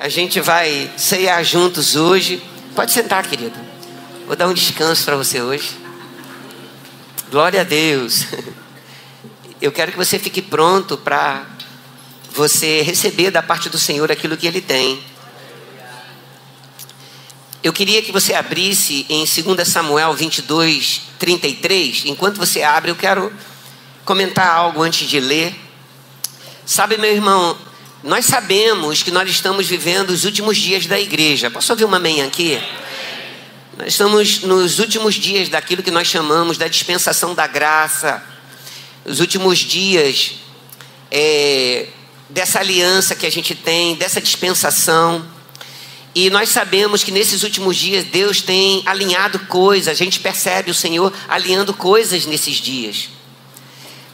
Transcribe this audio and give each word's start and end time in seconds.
A 0.00 0.08
gente 0.08 0.40
vai 0.40 0.90
ceiar 0.96 1.44
juntos 1.44 1.94
hoje. 1.94 2.42
Pode 2.74 2.90
sentar, 2.90 3.26
querido. 3.26 3.54
Vou 4.26 4.34
dar 4.34 4.48
um 4.48 4.54
descanso 4.54 5.04
para 5.04 5.14
você 5.14 5.42
hoje. 5.42 5.76
Glória 7.30 7.60
a 7.60 7.64
Deus. 7.64 8.24
Eu 9.60 9.70
quero 9.70 9.92
que 9.92 9.98
você 9.98 10.18
fique 10.18 10.40
pronto 10.40 10.96
para 10.96 11.44
você 12.32 12.80
receber 12.80 13.30
da 13.30 13.42
parte 13.42 13.68
do 13.68 13.76
Senhor 13.76 14.10
aquilo 14.10 14.38
que 14.38 14.46
Ele 14.46 14.62
tem. 14.62 15.04
Eu 17.62 17.70
queria 17.70 18.00
que 18.00 18.10
você 18.10 18.32
abrisse 18.32 19.04
em 19.06 19.26
2 19.26 19.68
Samuel 19.68 20.14
22, 20.14 21.02
33. 21.18 22.06
Enquanto 22.06 22.38
você 22.38 22.62
abre, 22.62 22.90
eu 22.90 22.96
quero 22.96 23.30
comentar 24.06 24.48
algo 24.48 24.80
antes 24.80 25.06
de 25.06 25.20
ler. 25.20 25.54
Sabe, 26.64 26.96
meu 26.96 27.12
irmão, 27.12 27.54
nós 28.02 28.24
sabemos 28.24 29.02
que 29.02 29.10
nós 29.10 29.28
estamos 29.28 29.66
vivendo 29.66 30.10
os 30.10 30.24
últimos 30.24 30.56
dias 30.56 30.86
da 30.86 30.98
igreja. 30.98 31.50
Posso 31.50 31.70
ouvir 31.72 31.84
uma 31.84 31.98
amém 31.98 32.22
aqui? 32.22 32.58
Nós 33.76 33.88
estamos 33.88 34.40
nos 34.40 34.78
últimos 34.78 35.14
dias 35.14 35.50
daquilo 35.50 35.82
que 35.82 35.90
nós 35.90 36.08
chamamos 36.08 36.56
da 36.56 36.66
dispensação 36.66 37.34
da 37.34 37.46
graça, 37.46 38.22
os 39.04 39.20
últimos 39.20 39.58
dias 39.58 40.36
é, 41.10 41.88
dessa 42.30 42.60
aliança 42.60 43.14
que 43.14 43.26
a 43.26 43.30
gente 43.30 43.54
tem, 43.54 43.94
dessa 43.96 44.20
dispensação. 44.20 45.26
E 46.14 46.30
nós 46.30 46.48
sabemos 46.48 47.04
que 47.04 47.12
nesses 47.12 47.42
últimos 47.42 47.76
dias 47.76 48.04
Deus 48.04 48.40
tem 48.40 48.82
alinhado 48.86 49.38
coisas, 49.40 49.88
a 49.88 49.94
gente 49.94 50.20
percebe 50.20 50.70
o 50.70 50.74
Senhor 50.74 51.12
alinhando 51.28 51.74
coisas 51.74 52.24
nesses 52.24 52.56
dias. 52.56 53.10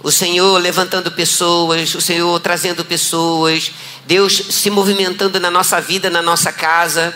O 0.06 0.12
Senhor 0.12 0.56
levantando 0.58 1.10
pessoas, 1.10 1.92
o 1.96 2.00
Senhor 2.00 2.38
trazendo 2.38 2.84
pessoas, 2.84 3.72
Deus 4.06 4.36
se 4.36 4.70
movimentando 4.70 5.40
na 5.40 5.50
nossa 5.50 5.80
vida, 5.80 6.08
na 6.08 6.22
nossa 6.22 6.52
casa 6.52 7.12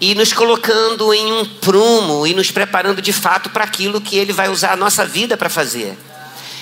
e 0.00 0.12
nos 0.12 0.32
colocando 0.32 1.14
em 1.14 1.32
um 1.32 1.44
prumo 1.44 2.26
e 2.26 2.34
nos 2.34 2.50
preparando 2.50 3.00
de 3.00 3.12
fato 3.12 3.50
para 3.50 3.62
aquilo 3.62 4.00
que 4.00 4.16
Ele 4.16 4.32
vai 4.32 4.48
usar 4.48 4.72
a 4.72 4.76
nossa 4.76 5.06
vida 5.06 5.36
para 5.36 5.48
fazer. 5.48 5.96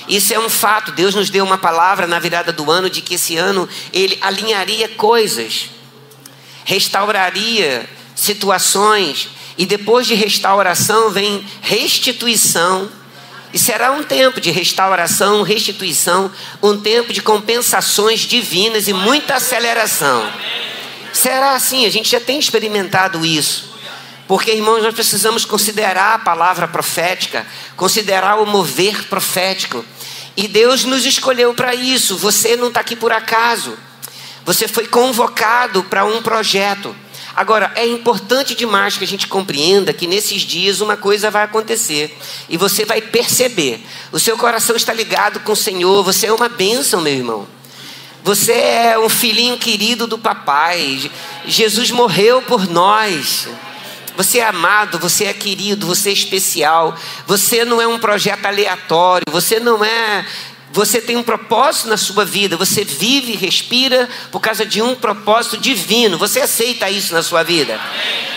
Isso 0.06 0.34
é 0.34 0.38
um 0.38 0.50
fato. 0.50 0.92
Deus 0.92 1.14
nos 1.14 1.30
deu 1.30 1.42
uma 1.42 1.56
palavra 1.56 2.06
na 2.06 2.18
virada 2.18 2.52
do 2.52 2.70
ano 2.70 2.90
de 2.90 3.00
que 3.00 3.14
esse 3.14 3.38
ano 3.38 3.66
Ele 3.94 4.18
alinharia 4.20 4.90
coisas 4.90 5.70
restauraria 6.66 7.88
situações, 8.14 9.30
e 9.56 9.64
depois 9.64 10.06
de 10.06 10.12
restauração 10.12 11.08
vem 11.08 11.42
restituição. 11.62 12.99
E 13.52 13.58
será 13.58 13.90
um 13.90 14.04
tempo 14.04 14.40
de 14.40 14.50
restauração, 14.50 15.42
restituição, 15.42 16.30
um 16.62 16.80
tempo 16.80 17.12
de 17.12 17.20
compensações 17.20 18.20
divinas 18.20 18.86
e 18.86 18.92
muita 18.92 19.34
aceleração. 19.34 20.32
Será 21.12 21.54
assim, 21.54 21.84
a 21.84 21.90
gente 21.90 22.08
já 22.10 22.20
tem 22.20 22.38
experimentado 22.38 23.26
isso. 23.26 23.70
Porque, 24.28 24.52
irmãos, 24.52 24.80
nós 24.80 24.94
precisamos 24.94 25.44
considerar 25.44 26.14
a 26.14 26.18
palavra 26.20 26.68
profética, 26.68 27.44
considerar 27.76 28.40
o 28.40 28.46
mover 28.46 29.08
profético. 29.08 29.84
E 30.36 30.46
Deus 30.46 30.84
nos 30.84 31.04
escolheu 31.04 31.52
para 31.52 31.74
isso. 31.74 32.16
Você 32.16 32.56
não 32.56 32.68
está 32.68 32.78
aqui 32.78 32.94
por 32.94 33.12
acaso. 33.12 33.76
Você 34.44 34.68
foi 34.68 34.86
convocado 34.86 35.82
para 35.82 36.04
um 36.04 36.22
projeto. 36.22 36.94
Agora, 37.34 37.72
é 37.76 37.86
importante 37.86 38.54
demais 38.54 38.96
que 38.96 39.04
a 39.04 39.06
gente 39.06 39.26
compreenda 39.26 39.92
que 39.92 40.06
nesses 40.06 40.42
dias 40.42 40.80
uma 40.80 40.96
coisa 40.96 41.30
vai 41.30 41.44
acontecer 41.44 42.16
e 42.48 42.56
você 42.56 42.84
vai 42.84 43.00
perceber. 43.00 43.80
O 44.10 44.18
seu 44.18 44.36
coração 44.36 44.74
está 44.74 44.92
ligado 44.92 45.40
com 45.40 45.52
o 45.52 45.56
Senhor, 45.56 46.02
você 46.02 46.26
é 46.26 46.32
uma 46.32 46.48
bênção, 46.48 47.00
meu 47.00 47.12
irmão. 47.12 47.48
Você 48.22 48.52
é 48.52 48.98
um 48.98 49.08
filhinho 49.08 49.56
querido 49.56 50.06
do 50.06 50.18
papai. 50.18 51.10
Jesus 51.46 51.90
morreu 51.90 52.42
por 52.42 52.68
nós. 52.68 53.48
Você 54.16 54.38
é 54.38 54.46
amado, 54.46 54.98
você 54.98 55.24
é 55.24 55.32
querido, 55.32 55.86
você 55.86 56.10
é 56.10 56.12
especial. 56.12 56.94
Você 57.26 57.64
não 57.64 57.80
é 57.80 57.86
um 57.86 57.98
projeto 57.98 58.44
aleatório, 58.44 59.24
você 59.30 59.58
não 59.58 59.82
é 59.82 60.26
você 60.72 61.00
tem 61.00 61.16
um 61.16 61.22
propósito 61.22 61.88
na 61.88 61.96
sua 61.96 62.24
vida, 62.24 62.56
você 62.56 62.84
vive 62.84 63.32
e 63.32 63.36
respira 63.36 64.08
por 64.30 64.40
causa 64.40 64.64
de 64.64 64.80
um 64.80 64.94
propósito 64.94 65.56
divino. 65.58 66.16
Você 66.18 66.40
aceita 66.40 66.88
isso 66.88 67.12
na 67.12 67.22
sua 67.22 67.42
vida? 67.42 67.80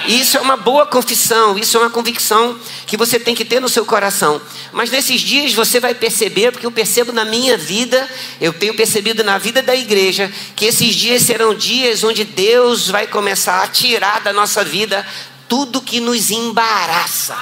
Isso 0.08 0.38
é 0.38 0.42
uma 0.42 0.58
boa 0.58 0.86
confissão, 0.86 1.58
isso 1.58 1.78
é 1.78 1.80
uma 1.80 1.90
convicção 1.90 2.60
que 2.88 2.98
você 2.98 3.20
tem 3.20 3.34
que 3.36 3.46
ter 3.46 3.62
no 3.62 3.70
seu 3.70 3.86
coração. 3.86 4.42
Mas 4.72 4.90
nesses 4.90 5.22
dias 5.22 5.54
você 5.54 5.80
vai 5.80 5.94
perceber, 5.94 6.52
porque 6.52 6.66
eu 6.66 6.72
percebo 6.72 7.12
na 7.12 7.24
minha 7.24 7.58
vida, 7.58 8.10
eu 8.42 8.52
tenho 8.52 8.74
percebido 8.74 9.24
na 9.24 9.38
vida 9.38 9.62
da 9.62 9.76
igreja, 9.76 10.32
que 10.56 10.66
esses 10.66 10.96
dias 10.96 11.22
serão 11.22 11.54
dias 11.54 12.04
onde 12.04 12.26
Deus 12.26 12.90
vai 12.90 13.08
começar 13.08 13.64
a 13.64 13.68
tirar 13.68 14.22
da 14.22 14.34
nossa 14.34 14.64
vida 14.64 15.06
tudo 15.48 15.82
que 15.82 16.00
nos 16.00 16.32
embaraça. 16.32 17.38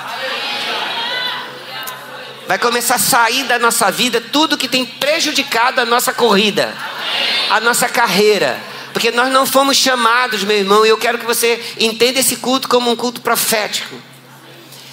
Vai 2.48 2.58
começar 2.58 2.96
a 2.96 3.00
sair 3.00 3.44
da 3.46 3.58
nossa 3.60 3.90
vida 3.92 4.20
tudo 4.20 4.58
que 4.58 4.68
tem 4.68 4.86
prejudicado 4.86 5.80
a 5.80 5.86
nossa 5.86 6.14
corrida, 6.14 6.74
a 7.50 7.60
nossa 7.60 7.88
carreira. 7.88 8.60
Porque 8.94 9.12
nós 9.12 9.32
não 9.32 9.46
fomos 9.46 9.78
chamados, 9.78 10.44
meu 10.44 10.58
irmão, 10.58 10.86
e 10.86 10.90
eu 10.90 10.98
quero 10.98 11.18
que 11.18 11.26
você 11.26 11.64
entenda 11.80 12.20
esse 12.20 12.38
culto 12.38 12.68
como 12.68 12.92
um 12.92 12.96
culto 12.96 13.22
profético. 13.22 13.96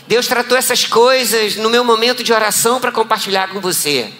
Deus 0.06 0.26
tratou 0.26 0.56
essas 0.56 0.84
coisas 0.86 1.56
no 1.56 1.68
meu 1.68 1.84
momento 1.84 2.22
de 2.22 2.32
oração 2.32 2.80
para 2.80 2.92
compartilhar 2.92 3.48
com 3.48 3.60
você. 3.60 4.10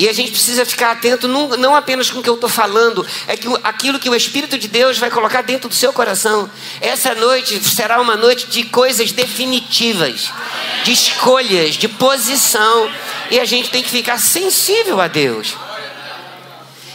E 0.00 0.08
a 0.08 0.14
gente 0.14 0.30
precisa 0.30 0.64
ficar 0.64 0.92
atento 0.92 1.28
não, 1.28 1.76
apenas 1.76 2.10
com 2.10 2.20
o 2.20 2.22
que 2.22 2.30
eu 2.30 2.36
estou 2.36 2.48
falando, 2.48 3.06
é 3.26 3.36
que 3.36 3.46
aquilo 3.62 3.98
que 3.98 4.08
o 4.08 4.14
Espírito 4.14 4.56
de 4.56 4.66
Deus 4.66 4.96
vai 4.96 5.10
colocar 5.10 5.42
dentro 5.42 5.68
do 5.68 5.74
seu 5.74 5.92
coração. 5.92 6.50
Essa 6.80 7.14
noite 7.14 7.62
será 7.62 8.00
uma 8.00 8.16
noite 8.16 8.46
de 8.46 8.62
coisas 8.62 9.12
definitivas, 9.12 10.32
de 10.84 10.92
escolhas, 10.92 11.74
de 11.74 11.86
posição. 11.86 12.90
E 13.30 13.38
a 13.38 13.44
gente 13.44 13.68
tem 13.68 13.82
que 13.82 13.90
ficar 13.90 14.18
sensível 14.18 15.02
a 15.02 15.06
Deus. 15.06 15.54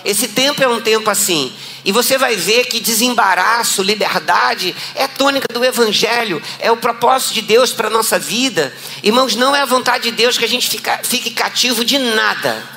Esse 0.03 0.29
tempo 0.29 0.63
é 0.63 0.67
um 0.67 0.81
tempo 0.81 1.07
assim. 1.07 1.53
E 1.85 1.91
você 1.91 2.17
vai 2.17 2.35
ver 2.35 2.65
que 2.65 2.79
desembaraço, 2.79 3.83
liberdade 3.83 4.75
é 4.95 5.07
tônica 5.07 5.47
do 5.53 5.63
Evangelho, 5.63 6.41
é 6.57 6.71
o 6.71 6.77
propósito 6.77 7.35
de 7.35 7.43
Deus 7.43 7.71
para 7.71 7.85
a 7.85 7.91
nossa 7.91 8.17
vida. 8.17 8.75
Irmãos, 9.03 9.35
não 9.35 9.55
é 9.55 9.61
a 9.61 9.65
vontade 9.65 10.05
de 10.09 10.17
Deus 10.17 10.39
que 10.39 10.45
a 10.45 10.49
gente 10.49 10.67
fica, 10.67 10.99
fique 11.03 11.29
cativo 11.29 11.85
de 11.85 11.99
nada. 11.99 12.74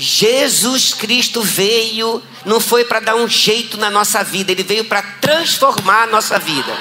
Jesus 0.00 0.94
Cristo 0.94 1.42
veio, 1.42 2.22
não 2.46 2.58
foi 2.58 2.84
para 2.86 3.00
dar 3.00 3.16
um 3.16 3.28
jeito 3.28 3.76
na 3.76 3.90
nossa 3.90 4.24
vida, 4.24 4.50
ele 4.50 4.62
veio 4.62 4.86
para 4.86 5.02
transformar 5.02 6.04
a 6.04 6.06
nossa 6.06 6.38
vida. 6.38 6.74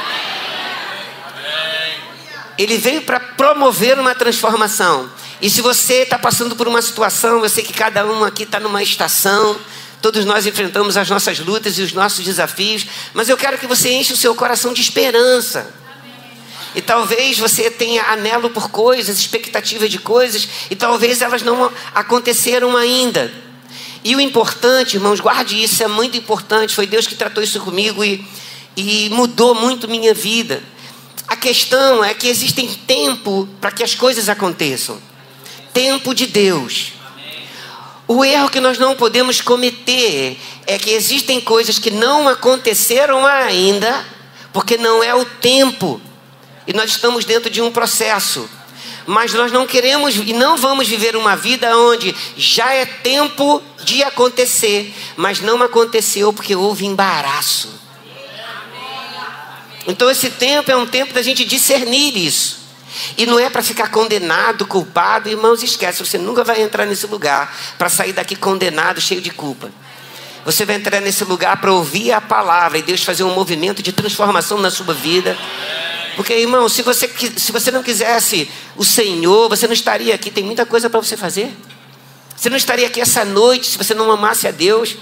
Ele 2.58 2.78
veio 2.78 3.02
para 3.02 3.19
promover 3.19 4.00
uma 4.00 4.16
transformação. 4.16 5.12
E 5.41 5.50
se 5.50 5.62
você 5.62 6.03
está 6.03 6.18
passando 6.18 6.56
por 6.56 6.66
uma 6.66 6.81
situação, 6.81 7.44
eu 7.44 7.50
sei 7.50 7.62
que 7.62 7.74
cada 7.74 8.06
um 8.06 8.24
aqui 8.24 8.44
está 8.44 8.58
numa 8.58 8.81
estação, 8.81 9.59
todos 10.02 10.24
nós 10.24 10.46
enfrentamos 10.46 10.96
as 10.96 11.09
nossas 11.09 11.40
lutas 11.40 11.78
e 11.78 11.81
os 11.81 11.91
nossos 11.91 12.24
desafios, 12.24 12.85
mas 13.13 13.28
eu 13.28 13.35
quero 13.35 13.58
que 13.58 13.68
você 13.68 13.91
enche 13.91 14.13
o 14.13 14.18
seu 14.18 14.34
coração 14.34 14.72
de 14.72 14.79
esperança. 14.79 15.74
E 16.75 16.81
talvez 16.81 17.38
você 17.40 17.69
tenha 17.72 18.03
anelo 18.03 18.50
por 18.50 18.69
coisas, 18.69 19.19
expectativa 19.19 19.90
de 19.90 19.97
coisas, 19.97 20.47
e 20.69 20.75
talvez 20.75 21.22
elas 21.22 21.41
não 21.41 21.72
aconteceram 21.94 22.78
ainda. 22.78 23.34
E 24.03 24.16
o 24.16 24.22
importante, 24.22 24.96
irmãos, 24.96 25.19
guarde 25.19 25.62
isso, 25.62 25.84
é 25.84 25.88
muito 25.88 26.18
importante. 26.18 26.75
Foi 26.75 26.88
Deus 26.88 27.08
que 27.08 27.16
tratou 27.16 27.44
isso 27.44 27.59
comigo 27.59 28.03
e, 28.03 28.25
e 28.78 29.09
mudou 29.09 29.53
muito 29.53 29.88
minha 29.88 30.13
vida. 30.13 30.63
A 31.28 31.35
questão 31.35 32.03
é 32.03 32.13
que 32.13 32.28
existem 32.28 32.68
tempo 32.88 33.47
para 33.59 33.72
que 33.72 33.84
as 33.84 33.94
coisas 33.94 34.29
aconteçam 34.29 35.00
tempo 35.74 36.13
de 36.13 36.25
Deus. 36.25 36.94
O 38.08 38.25
erro 38.25 38.50
que 38.50 38.59
nós 38.59 38.78
não 38.78 38.96
podemos 38.96 39.40
cometer 39.40 40.38
é 40.66 40.78
que 40.78 40.90
existem 40.90 41.40
coisas 41.40 41.78
que 41.78 41.91
não 41.91 42.28
aconteceram 42.28 43.25
ainda, 43.25 44.05
porque 44.52 44.78
não 44.78 45.03
é 45.03 45.14
o 45.14 45.23
tempo 45.23 46.02
e 46.69 46.73
nós 46.73 46.91
estamos 46.91 47.25
dentro 47.25 47.49
de 47.49 47.63
um 47.63 47.71
processo. 47.71 48.47
Mas 49.07 49.33
nós 49.33 49.51
não 49.51 49.66
queremos 49.66 50.16
e 50.16 50.33
não 50.33 50.55
vamos 50.55 50.87
viver 50.87 51.16
uma 51.16 51.35
vida 51.35 51.75
onde 51.75 52.16
já 52.37 52.71
é 52.71 52.85
tempo 52.85 53.59
de 53.83 54.03
acontecer, 54.03 54.93
mas 55.17 55.41
não 55.41 55.63
aconteceu 55.63 56.31
porque 56.31 56.55
houve 56.55 56.85
embaraço. 56.85 57.73
Então 59.87 60.11
esse 60.11 60.29
tempo 60.29 60.69
é 60.69 60.75
um 60.75 60.85
tempo 60.85 61.11
da 61.11 61.23
gente 61.23 61.43
discernir 61.43 62.16
isso. 62.16 62.59
E 63.17 63.25
não 63.25 63.39
é 63.39 63.49
para 63.49 63.63
ficar 63.63 63.89
condenado, 63.89 64.67
culpado, 64.67 65.27
irmãos, 65.27 65.63
esquece, 65.63 66.05
você 66.05 66.19
nunca 66.19 66.43
vai 66.43 66.61
entrar 66.61 66.85
nesse 66.85 67.07
lugar 67.07 67.51
para 67.79 67.89
sair 67.89 68.13
daqui 68.13 68.35
condenado, 68.35 69.01
cheio 69.01 69.21
de 69.21 69.31
culpa. 69.31 69.71
Você 70.45 70.66
vai 70.66 70.75
entrar 70.75 71.01
nesse 71.01 71.23
lugar 71.23 71.59
para 71.59 71.71
ouvir 71.71 72.11
a 72.11 72.21
palavra 72.21 72.77
e 72.77 72.81
Deus 72.81 73.03
fazer 73.03 73.23
um 73.23 73.33
movimento 73.33 73.81
de 73.81 73.91
transformação 73.91 74.59
na 74.59 74.71
sua 74.71 74.93
vida. 74.93 75.37
Porque, 76.19 76.33
irmão, 76.33 76.67
se 76.67 76.81
você, 76.81 77.09
se 77.37 77.49
você 77.49 77.71
não 77.71 77.81
quisesse 77.81 78.51
o 78.75 78.83
Senhor, 78.83 79.47
você 79.47 79.66
não 79.67 79.73
estaria 79.73 80.13
aqui. 80.13 80.29
Tem 80.29 80.43
muita 80.43 80.66
coisa 80.66 80.89
para 80.89 81.01
você 81.01 81.16
fazer. 81.16 81.49
Você 82.35 82.49
não 82.49 82.57
estaria 82.57 82.85
aqui 82.87 82.99
essa 82.99 83.23
noite 83.23 83.67
se 83.67 83.77
você 83.77 83.93
não 83.93 84.11
amasse 84.11 84.45
a 84.45 84.51
Deus. 84.51 84.97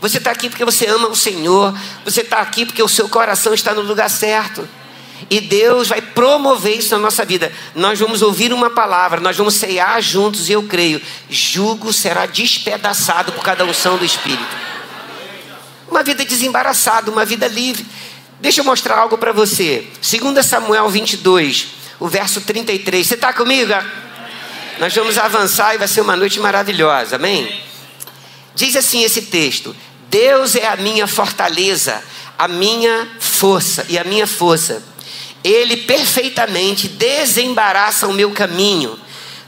Você 0.00 0.18
está 0.18 0.32
aqui 0.32 0.50
porque 0.50 0.64
você 0.64 0.86
ama 0.86 1.06
o 1.06 1.14
Senhor. 1.14 1.72
Você 2.04 2.22
está 2.22 2.40
aqui 2.40 2.66
porque 2.66 2.82
o 2.82 2.88
seu 2.88 3.08
coração 3.08 3.54
está 3.54 3.72
no 3.72 3.82
lugar 3.82 4.10
certo. 4.10 4.68
E 5.30 5.40
Deus 5.40 5.86
vai 5.86 6.02
promover 6.02 6.76
isso 6.76 6.90
na 6.90 6.98
nossa 6.98 7.24
vida. 7.24 7.52
Nós 7.72 8.00
vamos 8.00 8.20
ouvir 8.20 8.52
uma 8.52 8.68
palavra, 8.68 9.20
nós 9.20 9.36
vamos 9.36 9.54
ceiar 9.54 10.02
juntos, 10.02 10.48
e 10.48 10.52
eu 10.54 10.64
creio, 10.64 11.00
jugo 11.30 11.92
será 11.92 12.26
despedaçado 12.26 13.30
por 13.30 13.44
cada 13.44 13.64
unção 13.64 13.96
do 13.96 14.04
Espírito. 14.04 14.56
Uma 15.88 16.02
vida 16.02 16.24
desembaraçada, 16.24 17.12
uma 17.12 17.24
vida 17.24 17.46
livre. 17.46 17.86
Deixa 18.40 18.60
eu 18.60 18.64
mostrar 18.64 18.98
algo 18.98 19.18
para 19.18 19.32
você. 19.32 19.86
2 20.00 20.46
Samuel 20.46 20.88
22, 20.88 21.68
o 21.98 22.06
verso 22.06 22.40
33. 22.40 23.06
Você 23.06 23.14
está 23.14 23.32
comigo? 23.32 23.72
Nós 24.78 24.94
vamos 24.94 25.18
avançar 25.18 25.74
e 25.74 25.78
vai 25.78 25.88
ser 25.88 26.00
uma 26.00 26.14
noite 26.14 26.38
maravilhosa, 26.38 27.16
amém? 27.16 27.60
Diz 28.54 28.76
assim 28.76 29.02
esse 29.02 29.22
texto: 29.22 29.74
Deus 30.08 30.54
é 30.54 30.68
a 30.68 30.76
minha 30.76 31.08
fortaleza, 31.08 32.00
a 32.38 32.46
minha 32.46 33.08
força 33.18 33.84
e 33.88 33.98
a 33.98 34.04
minha 34.04 34.26
força. 34.26 34.82
Ele 35.42 35.76
perfeitamente 35.78 36.88
desembaraça 36.88 38.06
o 38.06 38.12
meu 38.12 38.30
caminho. 38.30 38.98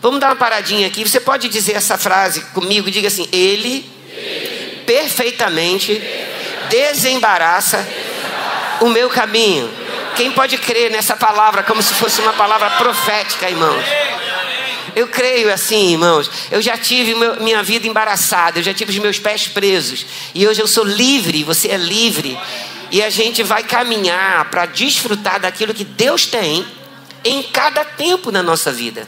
Vamos 0.03 0.19
dar 0.19 0.29
uma 0.29 0.37
paradinha 0.37 0.87
aqui. 0.87 1.05
Você 1.05 1.21
pode 1.21 1.49
dizer 1.49 1.75
essa 1.75 1.97
frase 1.97 2.41
comigo? 2.53 2.91
Diga 2.91 3.07
assim: 3.07 3.29
Ele, 3.31 3.89
Ele 4.09 4.83
perfeitamente 4.85 6.03
desembaraça 6.69 7.87
o 8.81 8.89
meu 8.89 9.09
caminho. 9.09 9.71
Quem 10.17 10.31
pode 10.33 10.59
crer 10.59 10.91
nessa 10.91 11.17
palavra 11.17 11.63
como 11.63 11.83
se 11.83 11.95
fosse 11.95 12.21
uma 12.21 12.33
palavra 12.33 12.71
profética, 12.71 13.49
irmãos? 13.49 13.85
Eu 14.95 15.09
creio 15.09 15.53
assim, 15.53 15.93
irmãos. 15.93 16.31
Eu 16.51 16.61
já 16.61 16.77
tive 16.77 17.15
meu, 17.15 17.41
minha 17.41 17.63
vida 17.63 17.87
embaraçada, 17.87 18.59
eu 18.59 18.63
já 18.63 18.75
tive 18.75 18.91
os 18.91 18.99
meus 18.99 19.19
pés 19.19 19.47
presos. 19.47 20.05
E 20.35 20.47
hoje 20.47 20.61
eu 20.61 20.67
sou 20.67 20.85
livre, 20.85 21.45
você 21.45 21.69
é 21.69 21.77
livre. 21.77 22.39
E 22.91 23.03
a 23.03 23.11
gente 23.11 23.43
vai 23.43 23.63
caminhar 23.63 24.51
para 24.51 24.67
desfrutar 24.67 25.41
daquilo 25.41 25.73
que 25.73 25.85
Deus 25.85 26.27
tem 26.27 26.67
em 27.25 27.43
cada 27.43 27.85
tempo 27.85 28.33
na 28.33 28.43
nossa 28.43 28.73
vida. 28.73 29.07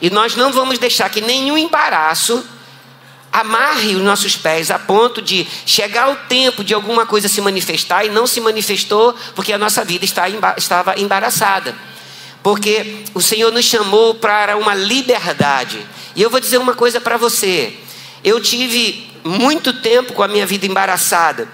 E 0.00 0.10
nós 0.10 0.36
não 0.36 0.52
vamos 0.52 0.78
deixar 0.78 1.08
que 1.08 1.20
nenhum 1.20 1.56
embaraço 1.56 2.44
amarre 3.32 3.94
os 3.96 4.02
nossos 4.02 4.36
pés 4.36 4.70
a 4.70 4.78
ponto 4.78 5.22
de 5.22 5.46
chegar 5.64 6.10
o 6.10 6.16
tempo 6.28 6.62
de 6.62 6.74
alguma 6.74 7.06
coisa 7.06 7.28
se 7.28 7.40
manifestar 7.40 8.04
e 8.04 8.10
não 8.10 8.26
se 8.26 8.40
manifestou 8.40 9.14
porque 9.34 9.52
a 9.52 9.58
nossa 9.58 9.82
vida 9.84 10.04
está, 10.04 10.26
estava 10.56 11.00
embaraçada. 11.00 11.74
Porque 12.42 13.04
o 13.14 13.22
Senhor 13.22 13.50
nos 13.50 13.64
chamou 13.64 14.16
para 14.16 14.56
uma 14.56 14.74
liberdade. 14.74 15.86
E 16.14 16.20
eu 16.20 16.28
vou 16.28 16.40
dizer 16.40 16.58
uma 16.58 16.74
coisa 16.74 17.00
para 17.00 17.16
você. 17.16 17.74
Eu 18.22 18.40
tive 18.40 19.10
muito 19.24 19.72
tempo 19.72 20.12
com 20.12 20.22
a 20.22 20.28
minha 20.28 20.44
vida 20.44 20.66
embaraçada. 20.66 21.48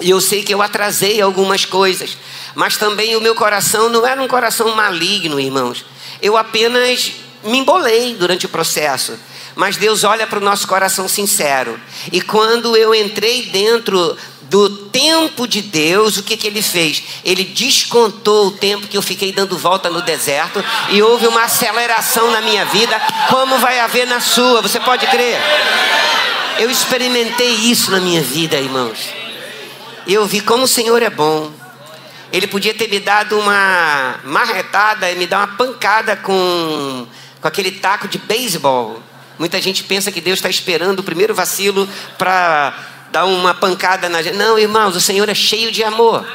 E 0.00 0.08
eu 0.08 0.20
sei 0.20 0.42
que 0.42 0.54
eu 0.54 0.62
atrasei 0.62 1.20
algumas 1.20 1.64
coisas. 1.64 2.16
Mas 2.54 2.76
também 2.76 3.16
o 3.16 3.20
meu 3.20 3.34
coração 3.34 3.90
não 3.90 4.06
era 4.06 4.22
um 4.22 4.28
coração 4.28 4.74
maligno, 4.74 5.38
irmãos. 5.38 5.84
Eu 6.22 6.36
apenas 6.36 7.12
me 7.42 7.58
embolei 7.58 8.14
durante 8.14 8.46
o 8.46 8.48
processo 8.48 9.18
mas 9.54 9.76
Deus 9.76 10.04
olha 10.04 10.26
para 10.26 10.38
o 10.38 10.42
nosso 10.42 10.66
coração 10.66 11.08
sincero. 11.08 11.78
E 12.10 12.20
quando 12.20 12.76
eu 12.76 12.94
entrei 12.94 13.46
dentro 13.46 14.16
do 14.52 14.68
tempo 14.68 15.48
de 15.48 15.62
Deus, 15.62 16.18
o 16.18 16.22
que, 16.22 16.36
que 16.36 16.46
ele 16.46 16.60
fez? 16.60 17.02
Ele 17.24 17.42
descontou 17.42 18.48
o 18.48 18.50
tempo 18.50 18.86
que 18.86 18.96
eu 18.98 19.00
fiquei 19.00 19.32
dando 19.32 19.56
volta 19.56 19.88
no 19.88 20.02
deserto 20.02 20.62
e 20.90 21.02
houve 21.02 21.26
uma 21.26 21.44
aceleração 21.44 22.30
na 22.30 22.42
minha 22.42 22.66
vida, 22.66 23.00
como 23.30 23.58
vai 23.58 23.80
haver 23.80 24.06
na 24.06 24.20
sua, 24.20 24.60
você 24.60 24.78
pode 24.78 25.06
crer? 25.06 25.40
Eu 26.58 26.70
experimentei 26.70 27.50
isso 27.50 27.90
na 27.90 27.98
minha 27.98 28.20
vida, 28.20 28.58
irmãos. 28.58 28.98
Eu 30.06 30.26
vi 30.26 30.42
como 30.42 30.64
o 30.64 30.68
Senhor 30.68 31.02
é 31.02 31.08
bom. 31.08 31.50
Ele 32.30 32.46
podia 32.46 32.74
ter 32.74 32.88
me 32.88 33.00
dado 33.00 33.38
uma 33.38 34.20
marretada 34.24 35.10
e 35.10 35.16
me 35.16 35.26
dar 35.26 35.38
uma 35.38 35.56
pancada 35.56 36.14
com, 36.14 37.06
com 37.40 37.48
aquele 37.48 37.70
taco 37.70 38.06
de 38.06 38.18
beisebol. 38.18 39.02
Muita 39.38 39.60
gente 39.60 39.84
pensa 39.84 40.12
que 40.12 40.20
Deus 40.20 40.38
está 40.38 40.48
esperando 40.48 41.00
o 41.00 41.02
primeiro 41.02 41.34
vacilo 41.34 41.88
para 42.18 42.74
dar 43.10 43.24
uma 43.26 43.54
pancada 43.54 44.08
na 44.08 44.22
gente. 44.22 44.36
Não, 44.36 44.58
irmãos, 44.58 44.96
o 44.96 45.00
Senhor 45.00 45.28
é 45.28 45.34
cheio 45.34 45.70
de 45.70 45.82
amor. 45.84 46.26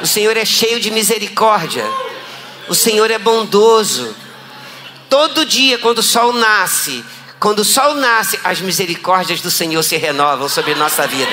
O 0.00 0.06
Senhor 0.06 0.36
é 0.36 0.44
cheio 0.44 0.80
de 0.80 0.90
misericórdia. 0.90 1.84
O 2.68 2.74
Senhor 2.74 3.10
é 3.10 3.18
bondoso. 3.18 4.14
Todo 5.08 5.44
dia, 5.44 5.78
quando 5.78 5.98
o 5.98 6.02
sol 6.02 6.32
nasce, 6.32 7.04
quando 7.38 7.58
o 7.58 7.64
sol 7.64 7.94
nasce, 7.94 8.38
as 8.44 8.60
misericórdias 8.60 9.40
do 9.40 9.50
Senhor 9.50 9.82
se 9.82 9.96
renovam 9.96 10.48
sobre 10.48 10.74
nossa 10.74 11.06
vida. 11.06 11.30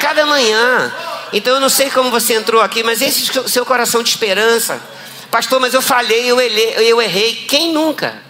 Cada 0.00 0.26
manhã. 0.26 0.92
Então 1.32 1.54
eu 1.54 1.60
não 1.60 1.68
sei 1.68 1.88
como 1.88 2.10
você 2.10 2.34
entrou 2.34 2.60
aqui, 2.60 2.82
mas 2.82 3.00
esse 3.00 3.38
é 3.38 3.48
seu 3.48 3.64
coração 3.64 4.02
de 4.02 4.10
esperança. 4.10 4.80
Pastor, 5.30 5.60
mas 5.60 5.72
eu 5.72 5.80
falhei, 5.80 6.30
eu 6.30 6.40
errei. 6.40 6.74
Eu 6.90 7.00
errei. 7.00 7.34
Quem 7.48 7.72
nunca? 7.72 8.20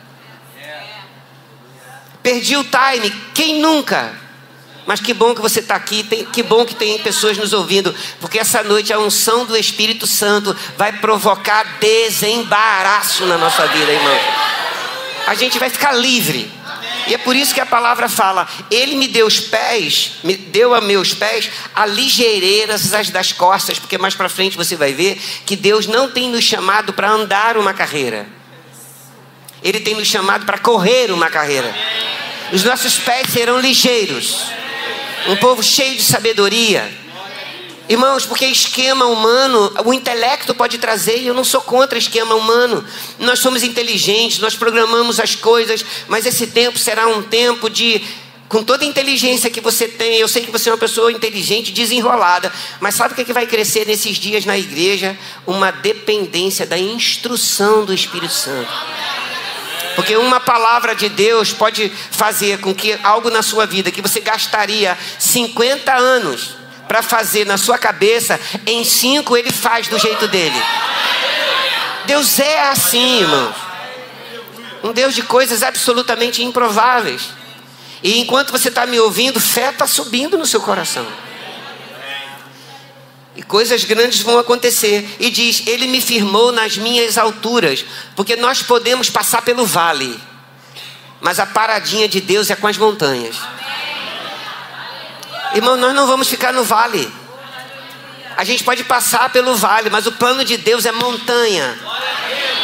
Perdi 2.23 2.57
o 2.57 2.65
time. 2.65 3.11
Quem 3.35 3.61
nunca? 3.61 4.23
Mas 4.87 5.01
que 5.01 5.15
bom 5.15 5.35
que 5.35 5.41
você 5.41 5.61
está 5.61 5.77
aqui, 5.77 6.03
tem, 6.03 6.25
que 6.25 6.43
bom 6.43 6.65
que 6.65 6.75
tem 6.75 6.99
pessoas 6.99 7.39
nos 7.39 7.53
ouvindo, 7.53 7.95
porque 8.21 8.39
essa 8.39 8.63
noite 8.65 8.93
a 8.93 8.99
unção 8.99 9.45
do 9.45 9.57
Espírito 9.57 10.07
Santo 10.07 10.57
vai 10.77 10.93
provocar 10.93 11.79
desembaraço 11.79 13.25
na 13.27 13.39
nossa 13.39 13.67
vida, 13.69 13.93
irmão. 13.93 14.19
A 15.27 15.35
gente 15.35 15.59
vai 15.59 15.71
ficar 15.71 15.93
livre. 15.93 16.51
E 17.07 17.15
é 17.15 17.19
por 17.19 17.35
isso 17.35 17.55
que 17.55 17.61
a 17.61 17.67
palavra 17.67 18.09
fala: 18.09 18.49
Ele 18.71 18.97
me 18.97 19.07
deu 19.07 19.27
os 19.27 19.39
pés, 19.39 20.15
me 20.23 20.37
deu 20.37 20.75
a 20.75 20.81
meus 20.81 21.15
pés 21.15 21.51
a 21.75 21.87
ligeireiras 21.87 22.89
das 23.11 23.33
costas, 23.33 23.79
porque 23.79 23.99
mais 23.99 24.15
para 24.15 24.29
frente 24.29 24.57
você 24.57 24.77
vai 24.77 24.93
ver 24.93 25.21
que 25.47 25.57
Deus 25.57 25.87
não 25.87 26.11
tem 26.11 26.29
nos 26.29 26.45
chamado 26.45 26.93
para 26.93 27.11
andar 27.11 27.57
uma 27.57 27.73
carreira. 27.73 28.27
Ele 29.63 29.79
tem 29.79 29.95
nos 29.95 30.09
chamado 30.09 30.45
para 30.45 30.59
correr 30.59 31.13
uma 31.13 31.31
carreira. 31.31 31.73
Os 32.53 32.65
nossos 32.65 32.99
pés 32.99 33.29
serão 33.33 33.59
ligeiros. 33.59 34.45
Um 35.29 35.37
povo 35.37 35.63
cheio 35.63 35.97
de 35.97 36.03
sabedoria. 36.03 37.03
Irmãos, 37.89 38.25
porque 38.27 38.47
esquema 38.47 39.07
humano, 39.07 39.73
o 39.85 39.93
intelecto 39.93 40.55
pode 40.55 40.79
trazer, 40.79 41.19
e 41.19 41.27
eu 41.27 41.35
não 41.35 41.45
sou 41.45 41.61
contra 41.61 41.99
esquema 41.99 42.35
humano. 42.35 42.85
Nós 43.19 43.39
somos 43.39 43.63
inteligentes, 43.63 44.39
nós 44.39 44.55
programamos 44.55 45.19
as 45.19 45.35
coisas, 45.35 45.85
mas 46.09 46.27
esse 46.27 46.47
tempo 46.47 46.79
será 46.79 47.09
um 47.09 47.23
tempo 47.23 47.69
de 47.69 48.03
com 48.49 48.63
toda 48.63 48.85
a 48.85 48.87
inteligência 48.87 49.49
que 49.49 49.63
você 49.63 49.89
tem, 49.89 50.19
eu 50.19 50.29
sei 50.29 50.45
que 50.45 50.51
você 50.51 50.69
é 50.69 50.73
uma 50.73 50.79
pessoa 50.79 51.11
inteligente, 51.11 51.73
desenrolada, 51.73 52.53
mas 52.81 52.95
sabe 52.95 53.13
o 53.13 53.17
que, 53.17 53.23
é 53.23 53.25
que 53.25 53.33
vai 53.33 53.47
crescer 53.47 53.87
nesses 53.87 54.19
dias 54.19 54.45
na 54.45 54.59
igreja? 54.59 55.17
Uma 55.47 55.71
dependência 55.71 56.67
da 56.67 56.79
instrução 56.79 57.87
do 57.87 57.95
Espírito 57.95 58.35
Santo. 58.35 58.69
Porque 59.95 60.17
uma 60.17 60.41
palavra 60.41 60.95
de 60.95 61.09
Deus 61.09 61.53
pode 61.53 61.91
fazer 62.11 62.61
com 62.61 62.75
que 62.75 62.99
algo 63.03 63.31
na 63.31 63.43
sua 63.43 63.67
vida 63.67 63.91
que 63.91 64.03
você 64.03 64.21
gastaria 64.21 64.99
50 65.19 65.93
anos 65.93 66.57
para 66.89 67.03
fazer 67.03 67.47
na 67.47 67.57
sua 67.57 67.79
cabeça, 67.79 68.39
em 68.67 68.85
cinco 68.85 69.37
ele 69.37 69.51
faz 69.51 69.89
do 69.89 69.99
jeito 69.99 70.29
dele. 70.29 70.63
Deus 72.07 72.39
é 72.39 72.69
assim, 72.69 73.21
irmãos. 73.21 73.55
Um 74.83 74.93
Deus 74.93 75.15
de 75.15 75.23
coisas 75.23 75.63
absolutamente 75.63 76.43
improváveis. 76.43 77.31
E 78.03 78.19
enquanto 78.19 78.51
você 78.51 78.69
está 78.69 78.85
me 78.85 78.99
ouvindo, 78.99 79.39
fé 79.39 79.71
está 79.71 79.87
subindo 79.87 80.37
no 80.37 80.45
seu 80.45 80.61
coração. 80.61 81.07
E 83.35 83.43
coisas 83.43 83.85
grandes 83.85 84.21
vão 84.21 84.39
acontecer. 84.39 85.17
E 85.19 85.31
diz: 85.31 85.63
Ele 85.67 85.87
me 85.87 86.01
firmou 86.01 86.53
nas 86.53 86.77
minhas 86.77 87.17
alturas. 87.17 87.85
Porque 88.15 88.37
nós 88.37 88.63
podemos 88.63 89.09
passar 89.09 89.43
pelo 89.43 89.65
vale. 89.65 90.19
Mas 91.21 91.39
a 91.39 91.47
paradinha 91.47 92.09
de 92.09 92.21
Deus 92.21 92.51
é 92.51 92.57
com 92.57 92.67
as 92.67 92.77
montanhas. 92.77 93.37
Irmão, 95.55 95.77
nós 95.77 95.95
não 95.95 96.07
vamos 96.07 96.29
ficar 96.29 96.53
no 96.53 96.65
vale. 96.65 97.11
A 98.37 98.45
gente 98.45 98.65
pode 98.65 98.83
passar 98.85 99.31
pelo 99.31 99.55
vale, 99.55 99.91
mas 99.91 100.07
o 100.07 100.13
plano 100.13 100.45
de 100.45 100.57
Deus 100.57 100.85
é 100.85 100.93
montanha. 100.93 101.79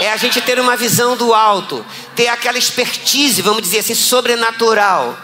É 0.01 0.11
a 0.11 0.17
gente 0.17 0.41
ter 0.41 0.59
uma 0.59 0.77
visão 0.77 1.17
do 1.17 1.35
alto, 1.35 1.85
ter 2.15 2.29
aquela 2.29 2.59
expertise, 2.59 3.43
vamos 3.43 3.63
dizer 3.63 3.81
assim, 3.81 3.95
sobrenatural. 3.95 5.19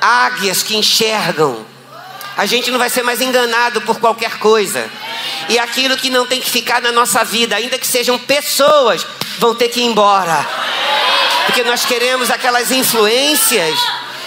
Águias 0.00 0.62
que 0.62 0.76
enxergam 0.76 1.64
a 2.36 2.46
gente 2.46 2.70
não 2.70 2.78
vai 2.78 2.88
ser 2.88 3.02
mais 3.02 3.20
enganado 3.20 3.80
por 3.82 3.98
qualquer 3.98 4.38
coisa. 4.38 4.90
E 5.48 5.58
aquilo 5.58 5.96
que 5.96 6.10
não 6.10 6.26
tem 6.26 6.40
que 6.40 6.50
ficar 6.50 6.80
na 6.80 6.92
nossa 6.92 7.24
vida, 7.24 7.56
ainda 7.56 7.78
que 7.78 7.86
sejam 7.86 8.18
pessoas, 8.18 9.06
vão 9.38 9.54
ter 9.54 9.68
que 9.68 9.80
ir 9.80 9.84
embora. 9.84 10.46
Porque 11.46 11.62
nós 11.64 11.84
queremos 11.84 12.30
aquelas 12.30 12.70
influências 12.70 13.78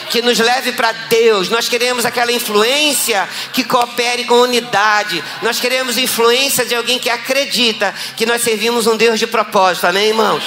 que 0.09 0.21
nos 0.21 0.37
leve 0.37 0.71
para 0.73 0.91
Deus. 0.91 1.49
Nós 1.49 1.67
queremos 1.67 2.05
aquela 2.05 2.31
influência 2.31 3.27
que 3.53 3.63
coopere 3.63 4.25
com 4.25 4.35
unidade. 4.35 5.23
Nós 5.41 5.59
queremos 5.59 5.97
influência 5.97 6.65
de 6.65 6.75
alguém 6.75 6.99
que 6.99 7.09
acredita 7.09 7.93
que 8.15 8.25
nós 8.25 8.41
servimos 8.41 8.87
um 8.87 8.95
Deus 8.95 9.19
de 9.19 9.27
propósito. 9.27 9.87
Amém, 9.87 10.09
irmãos? 10.09 10.43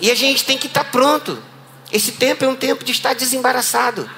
E 0.00 0.10
a 0.10 0.14
gente 0.14 0.44
tem 0.44 0.58
que 0.58 0.66
estar 0.66 0.84
pronto. 0.84 1.40
Esse 1.92 2.12
tempo 2.12 2.44
é 2.44 2.48
um 2.48 2.56
tempo 2.56 2.84
de 2.84 2.92
estar 2.92 3.14
desembaraçado. 3.14 4.10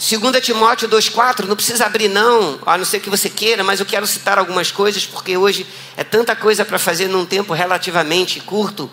2 0.00 0.42
Timóteo 0.42 0.88
2,4, 0.88 1.44
não 1.44 1.54
precisa 1.54 1.84
abrir 1.84 2.08
não, 2.08 2.58
a 2.64 2.78
não 2.78 2.86
ser 2.86 3.00
que 3.00 3.10
você 3.10 3.28
queira, 3.28 3.62
mas 3.62 3.80
eu 3.80 3.86
quero 3.86 4.06
citar 4.06 4.38
algumas 4.38 4.72
coisas, 4.72 5.04
porque 5.04 5.36
hoje 5.36 5.66
é 5.94 6.02
tanta 6.02 6.34
coisa 6.34 6.64
para 6.64 6.78
fazer 6.78 7.06
num 7.06 7.26
tempo 7.26 7.52
relativamente 7.52 8.40
curto. 8.40 8.90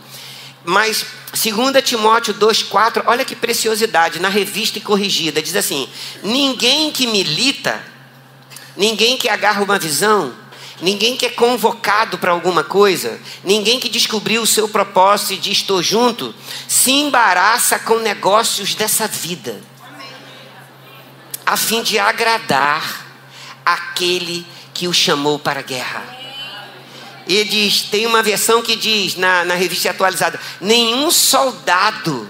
Mas 0.66 1.06
2 1.32 1.82
Timóteo 1.82 2.34
2,4, 2.34 3.04
olha 3.06 3.24
que 3.24 3.38
preciosidade, 3.38 4.20
na 4.20 4.28
revista 4.28 4.80
e 4.80 4.82
corrigida, 4.82 5.42
diz 5.42 5.56
assim: 5.56 5.88
ninguém 6.22 6.92
que 6.92 7.08
milita, 7.08 7.82
ninguém 8.76 9.16
que 9.16 9.30
agarra 9.30 9.64
uma 9.64 9.80
visão, 9.80 10.36
ninguém 10.82 11.16
que 11.16 11.26
é 11.26 11.30
convocado 11.30 12.18
para 12.18 12.34
alguma 12.34 12.66
coisa, 12.66 13.18
ninguém 13.46 13.80
que 13.80 13.88
descobriu 13.88 14.42
o 14.42 14.48
seu 14.48 14.68
propósito 14.68 15.36
e 15.36 15.38
diz 15.38 15.60
estou 15.60 15.82
junto, 15.82 16.36
se 16.68 16.92
embaraça 16.92 17.80
com 17.80 17.98
negócios 18.00 18.76
dessa 18.76 19.08
vida 19.08 19.58
a 21.48 21.56
fim 21.56 21.82
de 21.82 21.98
agradar 21.98 23.06
aquele 23.66 24.46
que 24.74 24.86
o 24.86 24.94
chamou 24.94 25.40
para 25.40 25.62
a 25.62 25.64
guerra. 25.64 26.04
E 27.26 27.44
diz, 27.46 27.84
tem 27.84 28.06
uma 28.06 28.22
versão 28.22 28.62
que 28.62 28.76
diz 28.76 29.16
na, 29.16 29.46
na 29.46 29.56
revista 29.56 29.90
atualizada: 29.90 30.38
nenhum 30.60 31.10
soldado 31.10 32.30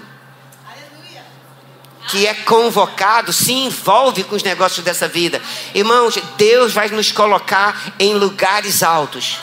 que 2.10 2.26
é 2.26 2.34
convocado 2.34 3.34
se 3.34 3.52
envolve 3.52 4.24
com 4.24 4.36
os 4.36 4.44
negócios 4.44 4.86
dessa 4.86 5.08
vida. 5.08 5.42
Irmãos, 5.74 6.18
Deus 6.38 6.72
vai 6.72 6.88
nos 6.90 7.12
colocar 7.12 7.94
em 8.00 8.14
lugares 8.14 8.82
altos. 8.82 9.40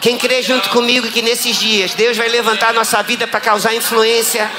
Quem 0.00 0.16
crê 0.16 0.42
junto 0.42 0.70
comigo 0.70 1.10
que 1.10 1.20
nesses 1.20 1.56
dias 1.56 1.94
Deus 1.94 2.16
vai 2.16 2.28
levantar 2.28 2.72
nossa 2.72 3.02
vida 3.02 3.26
para 3.26 3.40
causar 3.40 3.74
influência 3.74 4.50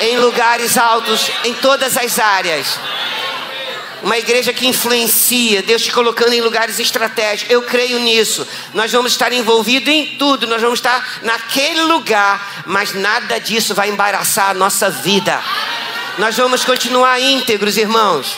em 0.00 0.18
lugares 0.18 0.78
altos, 0.78 1.30
em 1.44 1.54
todas 1.54 1.96
as 1.96 2.18
áreas 2.18 2.78
uma 4.02 4.16
igreja 4.16 4.52
que 4.52 4.66
influencia, 4.66 5.62
Deus 5.62 5.82
te 5.82 5.90
colocando 5.90 6.32
em 6.32 6.40
lugares 6.40 6.78
estratégicos. 6.78 7.52
Eu 7.52 7.62
creio 7.62 7.98
nisso. 7.98 8.46
Nós 8.72 8.92
vamos 8.92 9.12
estar 9.12 9.32
envolvidos 9.32 9.92
em 9.92 10.16
tudo, 10.16 10.46
nós 10.46 10.62
vamos 10.62 10.78
estar 10.78 11.20
naquele 11.22 11.82
lugar, 11.82 12.64
mas 12.66 12.94
nada 12.94 13.38
disso 13.38 13.74
vai 13.74 13.88
embaraçar 13.88 14.50
a 14.50 14.54
nossa 14.54 14.88
vida. 14.88 15.42
Nós 16.16 16.36
vamos 16.36 16.64
continuar 16.64 17.20
íntegros, 17.20 17.76
irmãos. 17.76 18.36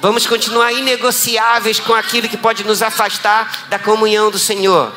Vamos 0.00 0.26
continuar 0.26 0.72
inegociáveis 0.72 1.78
com 1.78 1.94
aquilo 1.94 2.28
que 2.28 2.36
pode 2.36 2.64
nos 2.64 2.82
afastar 2.82 3.66
da 3.68 3.78
comunhão 3.78 4.30
do 4.30 4.38
Senhor. 4.38 4.92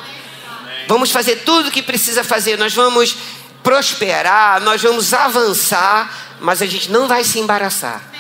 Vamos 0.88 1.12
fazer 1.12 1.38
tudo 1.38 1.70
o 1.70 1.72
que 1.72 1.82
precisa 1.82 2.24
fazer. 2.24 2.58
Nós 2.58 2.74
vamos 2.74 3.16
prosperar, 3.62 4.62
nós 4.62 4.82
vamos 4.82 5.14
avançar, 5.14 6.36
mas 6.42 6.62
a 6.62 6.66
gente 6.66 6.92
não 6.92 7.08
vai 7.08 7.24
se 7.24 7.40
embaraçar 7.40 8.13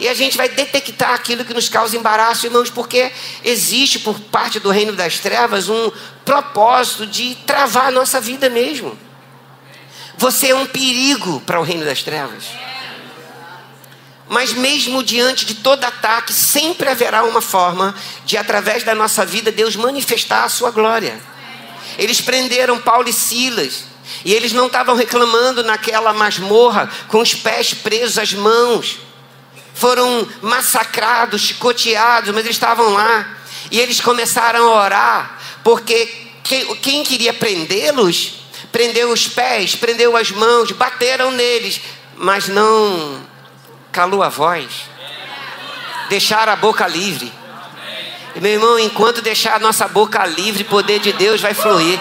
e 0.00 0.08
a 0.08 0.14
gente 0.14 0.36
vai 0.36 0.48
detectar 0.48 1.12
aquilo 1.12 1.44
que 1.44 1.52
nos 1.52 1.68
causa 1.68 1.96
embaraço, 1.96 2.46
irmãos, 2.46 2.70
porque 2.70 3.10
existe 3.44 3.98
por 3.98 4.18
parte 4.20 4.60
do 4.60 4.70
reino 4.70 4.92
das 4.92 5.18
trevas 5.18 5.68
um 5.68 5.90
propósito 6.24 7.06
de 7.06 7.34
travar 7.46 7.86
a 7.86 7.90
nossa 7.90 8.20
vida 8.20 8.48
mesmo. 8.48 8.96
Você 10.16 10.48
é 10.48 10.54
um 10.54 10.66
perigo 10.66 11.40
para 11.40 11.60
o 11.60 11.64
reino 11.64 11.84
das 11.84 12.02
trevas. 12.02 12.44
Mas 14.28 14.52
mesmo 14.52 15.02
diante 15.02 15.44
de 15.46 15.54
todo 15.54 15.84
ataque, 15.84 16.32
sempre 16.32 16.88
haverá 16.88 17.24
uma 17.24 17.40
forma 17.40 17.94
de, 18.24 18.36
através 18.36 18.84
da 18.84 18.94
nossa 18.94 19.24
vida, 19.24 19.50
Deus 19.50 19.74
manifestar 19.74 20.44
a 20.44 20.48
sua 20.48 20.70
glória. 20.70 21.18
Eles 21.96 22.20
prenderam 22.20 22.78
Paulo 22.78 23.08
e 23.08 23.12
Silas. 23.12 23.84
E 24.24 24.32
eles 24.32 24.52
não 24.52 24.66
estavam 24.66 24.94
reclamando 24.94 25.62
naquela 25.62 26.12
masmorra 26.12 26.90
com 27.08 27.18
os 27.20 27.34
pés 27.34 27.74
presos 27.74 28.18
às 28.18 28.32
mãos 28.32 29.07
foram 29.78 30.26
massacrados, 30.42 31.40
chicoteados, 31.40 32.30
mas 32.30 32.44
eles 32.44 32.56
estavam 32.56 32.92
lá. 32.92 33.36
E 33.70 33.78
eles 33.78 34.00
começaram 34.00 34.72
a 34.72 34.84
orar, 34.84 35.38
porque 35.62 36.28
quem, 36.82 37.04
queria 37.04 37.32
prendê-los, 37.32 38.34
prendeu 38.72 39.10
os 39.10 39.28
pés, 39.28 39.74
prendeu 39.74 40.16
as 40.16 40.30
mãos, 40.30 40.72
bateram 40.72 41.30
neles, 41.30 41.80
mas 42.16 42.48
não 42.48 43.20
calou 43.92 44.22
a 44.22 44.28
voz, 44.28 44.66
deixaram 46.08 46.52
a 46.52 46.56
boca 46.56 46.86
livre. 46.86 47.32
E, 48.34 48.40
meu 48.40 48.52
irmão, 48.52 48.78
enquanto 48.78 49.20
deixar 49.20 49.56
a 49.56 49.58
nossa 49.58 49.86
boca 49.88 50.24
livre, 50.26 50.62
o 50.62 50.66
poder 50.66 51.00
de 51.00 51.12
Deus 51.12 51.40
vai 51.40 51.54
fluir. 51.54 52.00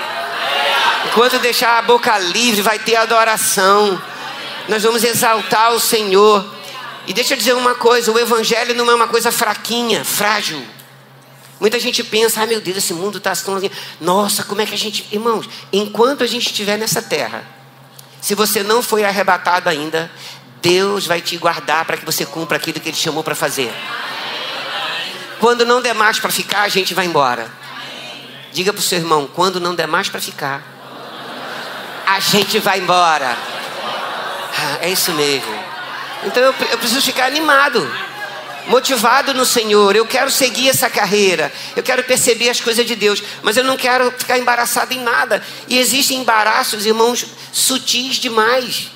Enquanto 1.07 1.39
deixar 1.39 1.79
a 1.79 1.81
boca 1.81 2.17
livre, 2.19 2.61
vai 2.61 2.79
ter 2.79 2.95
adoração. 2.95 4.01
Nós 4.67 4.83
vamos 4.83 5.03
exaltar 5.03 5.71
o 5.71 5.79
Senhor. 5.79 6.56
E 7.07 7.13
deixa 7.13 7.33
eu 7.33 7.37
dizer 7.37 7.53
uma 7.53 7.73
coisa: 7.73 8.11
o 8.11 8.19
Evangelho 8.19 8.75
não 8.75 8.91
é 8.91 8.93
uma 8.93 9.07
coisa 9.07 9.31
fraquinha, 9.31 10.03
frágil. 10.03 10.61
Muita 11.59 11.79
gente 11.79 12.03
pensa, 12.03 12.43
ah 12.43 12.45
meu 12.45 12.61
Deus, 12.61 12.77
esse 12.77 12.93
mundo 12.93 13.17
está 13.17 13.35
tão 13.35 13.55
assim. 13.55 13.71
Nossa, 13.99 14.43
como 14.43 14.61
é 14.61 14.65
que 14.65 14.75
a 14.75 14.77
gente. 14.77 15.07
Irmãos, 15.11 15.49
enquanto 15.71 16.23
a 16.23 16.27
gente 16.27 16.47
estiver 16.47 16.77
nessa 16.77 17.01
terra, 17.01 17.43
se 18.21 18.35
você 18.35 18.61
não 18.61 18.83
foi 18.83 19.03
arrebatado 19.03 19.69
ainda, 19.69 20.11
Deus 20.61 21.07
vai 21.07 21.21
te 21.21 21.37
guardar 21.37 21.85
para 21.85 21.97
que 21.97 22.05
você 22.05 22.25
cumpra 22.25 22.57
aquilo 22.57 22.79
que 22.79 22.89
Ele 22.89 22.97
chamou 22.97 23.23
para 23.23 23.33
fazer. 23.33 23.73
Quando 25.39 25.65
não 25.65 25.81
der 25.81 25.95
mais 25.95 26.19
para 26.19 26.31
ficar, 26.31 26.61
a 26.61 26.69
gente 26.69 26.93
vai 26.93 27.05
embora. 27.05 27.49
Diga 28.51 28.73
para 28.73 28.79
o 28.79 28.83
seu 28.83 28.99
irmão: 28.99 29.27
quando 29.33 29.59
não 29.59 29.73
der 29.73 29.87
mais 29.87 30.09
para 30.09 30.19
ficar, 30.19 30.61
a 32.05 32.19
gente 32.19 32.59
vai 32.59 32.79
embora. 32.79 33.37
Ah, 34.59 34.77
é 34.81 34.89
isso 34.89 35.11
mesmo. 35.13 35.66
Então 36.23 36.41
eu, 36.41 36.53
eu 36.71 36.77
preciso 36.77 37.01
ficar 37.01 37.25
animado, 37.25 37.89
motivado 38.67 39.33
no 39.33 39.45
Senhor. 39.45 39.95
Eu 39.95 40.05
quero 40.05 40.31
seguir 40.31 40.69
essa 40.69 40.89
carreira, 40.89 41.51
eu 41.75 41.83
quero 41.83 42.03
perceber 42.03 42.49
as 42.49 42.59
coisas 42.59 42.85
de 42.85 42.95
Deus, 42.95 43.21
mas 43.43 43.57
eu 43.57 43.63
não 43.63 43.77
quero 43.77 44.11
ficar 44.11 44.37
embaraçado 44.37 44.93
em 44.93 44.99
nada. 44.99 45.43
E 45.67 45.77
existem 45.77 46.19
embaraços, 46.19 46.85
irmãos, 46.85 47.25
sutis 47.51 48.15
demais. 48.17 48.91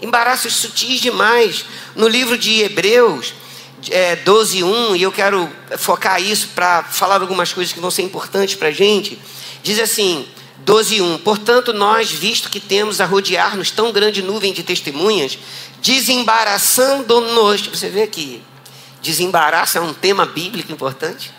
Embaraços 0.00 0.54
sutis 0.54 1.00
demais. 1.00 1.64
No 1.96 2.06
livro 2.06 2.38
de 2.38 2.62
Hebreus, 2.62 3.34
é, 3.90 4.16
12, 4.16 4.62
1, 4.62 4.96
e 4.96 5.02
eu 5.02 5.12
quero 5.12 5.50
focar 5.78 6.20
isso 6.20 6.48
para 6.54 6.82
falar 6.82 7.20
algumas 7.20 7.52
coisas 7.52 7.72
que 7.72 7.80
vão 7.80 7.90
ser 7.90 8.02
importantes 8.02 8.54
para 8.54 8.68
a 8.68 8.72
gente. 8.72 9.18
Diz 9.62 9.78
assim: 9.78 10.26
12:1 10.64 11.18
Portanto, 11.22 11.72
nós, 11.72 12.10
visto 12.10 12.50
que 12.50 12.60
temos 12.60 13.00
a 13.00 13.06
rodear-nos 13.06 13.70
tão 13.70 13.92
grande 13.92 14.22
nuvem 14.22 14.52
de 14.52 14.62
testemunhas, 14.62 15.38
desembaraçando-nos. 15.82 17.66
Você 17.66 17.88
vê 17.88 18.06
que 18.06 18.42
desembaraço 19.00 19.78
é 19.78 19.80
um 19.80 19.94
tema 19.94 20.26
bíblico 20.26 20.72
importante. 20.72 21.32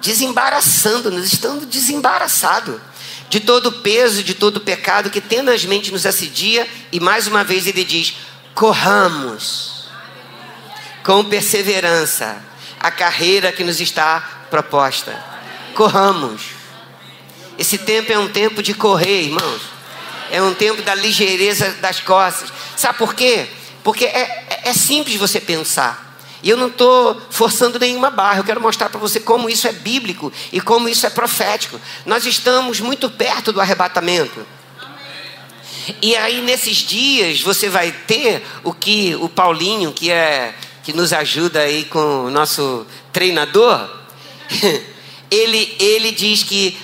Desembaraçando-nos, 0.00 1.32
estando 1.32 1.66
desembaraçado 1.66 2.80
de 3.28 3.40
todo 3.40 3.66
o 3.66 3.72
peso, 3.72 4.22
de 4.22 4.34
todo 4.34 4.58
o 4.58 4.60
pecado 4.60 5.10
que 5.10 5.20
tenazmente 5.20 5.90
nos 5.90 6.06
assedia, 6.06 6.68
e 6.92 7.00
mais 7.00 7.26
uma 7.26 7.42
vez 7.42 7.66
ele 7.66 7.84
diz: 7.84 8.14
corramos 8.54 9.88
com 11.02 11.24
perseverança 11.24 12.40
a 12.80 12.90
carreira 12.90 13.52
que 13.52 13.64
nos 13.64 13.80
está 13.80 14.46
proposta. 14.50 15.24
Corramos. 15.74 16.42
Esse 17.58 17.78
tempo 17.78 18.12
é 18.12 18.18
um 18.18 18.28
tempo 18.28 18.62
de 18.62 18.74
correr, 18.74 19.22
irmãos. 19.22 19.75
É 20.30 20.42
um 20.42 20.54
tempo 20.54 20.82
da 20.82 20.94
ligeireza 20.94 21.70
das 21.80 22.00
costas. 22.00 22.52
Sabe 22.76 22.98
por 22.98 23.14
quê? 23.14 23.46
Porque 23.82 24.04
é, 24.04 24.44
é, 24.48 24.70
é 24.70 24.72
simples 24.72 25.16
você 25.16 25.40
pensar. 25.40 26.06
E 26.42 26.50
eu 26.50 26.56
não 26.56 26.68
estou 26.68 27.20
forçando 27.30 27.78
nenhuma 27.78 28.10
barra, 28.10 28.38
eu 28.38 28.44
quero 28.44 28.60
mostrar 28.60 28.88
para 28.88 29.00
você 29.00 29.18
como 29.18 29.48
isso 29.48 29.66
é 29.66 29.72
bíblico 29.72 30.32
e 30.52 30.60
como 30.60 30.88
isso 30.88 31.06
é 31.06 31.10
profético. 31.10 31.80
Nós 32.04 32.26
estamos 32.26 32.80
muito 32.80 33.10
perto 33.10 33.52
do 33.52 33.60
arrebatamento. 33.60 34.46
E 36.02 36.16
aí, 36.16 36.40
nesses 36.42 36.78
dias, 36.78 37.40
você 37.40 37.68
vai 37.68 37.92
ter 37.92 38.44
o 38.64 38.72
que 38.72 39.14
o 39.16 39.28
Paulinho, 39.28 39.92
que 39.92 40.10
é 40.10 40.54
que 40.82 40.92
nos 40.92 41.12
ajuda 41.12 41.60
aí 41.60 41.84
com 41.84 42.26
o 42.26 42.30
nosso 42.30 42.86
treinador, 43.12 43.88
ele, 45.28 45.74
ele 45.80 46.12
diz 46.12 46.44
que 46.44 46.78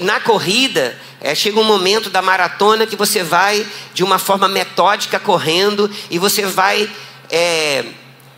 na 0.00 0.20
corrida, 0.20 0.96
é, 1.20 1.34
chega 1.34 1.58
um 1.58 1.64
momento 1.64 2.10
da 2.10 2.22
maratona 2.22 2.86
que 2.86 2.96
você 2.96 3.22
vai 3.22 3.66
de 3.92 4.04
uma 4.04 4.18
forma 4.18 4.48
metódica 4.48 5.18
correndo 5.18 5.90
e 6.10 6.18
você 6.18 6.46
vai 6.46 6.88
é, 7.30 7.84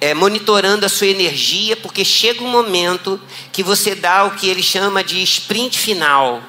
é, 0.01 0.15
monitorando 0.15 0.87
a 0.87 0.89
sua 0.89 1.09
energia, 1.09 1.77
porque 1.77 2.05
chega 2.05 2.43
um 2.43 2.49
momento 2.49 3.21
que 3.53 3.63
você 3.63 3.95
dá 3.95 4.25
o 4.25 4.31
que 4.33 4.49
ele 4.49 4.63
chama 4.63 5.05
de 5.05 5.23
sprint 5.23 5.79
final. 5.79 6.43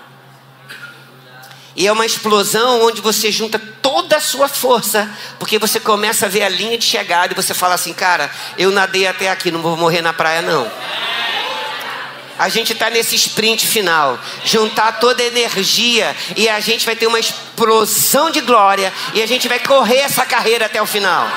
E 1.76 1.88
é 1.88 1.92
uma 1.92 2.06
explosão 2.06 2.82
onde 2.86 3.02
você 3.02 3.32
junta 3.32 3.60
toda 3.82 4.18
a 4.18 4.22
sua 4.22 4.48
força, 4.48 5.10
porque 5.40 5.58
você 5.58 5.80
começa 5.80 6.26
a 6.26 6.30
ver 6.30 6.44
a 6.44 6.50
linha 6.50 6.78
de 6.78 6.86
chegada 6.86 7.34
e 7.34 7.36
você 7.36 7.54
fala 7.54 7.76
assim, 7.76 7.94
cara, 7.94 8.30
eu 8.58 8.72
nadei 8.72 9.08
até 9.08 9.30
aqui, 9.30 9.52
não 9.52 9.62
vou 9.62 9.78
morrer 9.78 10.02
na 10.02 10.14
praia 10.14 10.42
não. 10.42 10.70
A 12.42 12.50
gente 12.50 12.74
está 12.74 12.90
nesse 12.90 13.16
sprint 13.16 13.68
final. 13.68 14.20
Juntar 14.44 14.94
toda 14.94 15.22
a 15.22 15.26
energia 15.28 16.16
e 16.36 16.50
a 16.50 16.60
gente 16.60 16.88
vai 16.88 16.96
ter 16.96 17.06
uma 17.06 17.20
explosão 17.20 18.32
de 18.32 18.42
glória 18.42 18.92
e 19.14 19.22
a 19.22 19.28
gente 19.28 19.48
vai 19.48 19.60
correr 19.60 20.00
essa 20.00 20.26
carreira 20.26 20.66
até 20.66 20.82
o 20.82 20.88
final. 20.88 21.28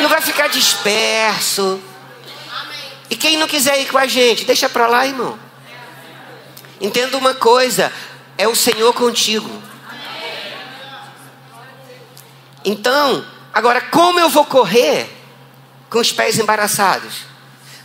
Não 0.00 0.08
vai 0.08 0.20
ficar 0.20 0.48
disperso. 0.48 1.80
E 3.08 3.14
quem 3.14 3.36
não 3.36 3.46
quiser 3.46 3.80
ir 3.80 3.86
com 3.86 3.96
a 3.96 4.08
gente, 4.08 4.44
deixa 4.44 4.68
para 4.68 4.88
lá, 4.88 5.06
irmão. 5.06 5.38
Entenda 6.80 7.16
uma 7.16 7.34
coisa: 7.34 7.92
é 8.36 8.48
o 8.48 8.56
Senhor 8.56 8.92
contigo. 8.94 9.62
Então, 12.64 13.24
agora, 13.54 13.80
como 13.82 14.18
eu 14.18 14.28
vou 14.28 14.44
correr 14.44 15.08
com 15.88 16.00
os 16.00 16.10
pés 16.10 16.40
embaraçados? 16.40 17.18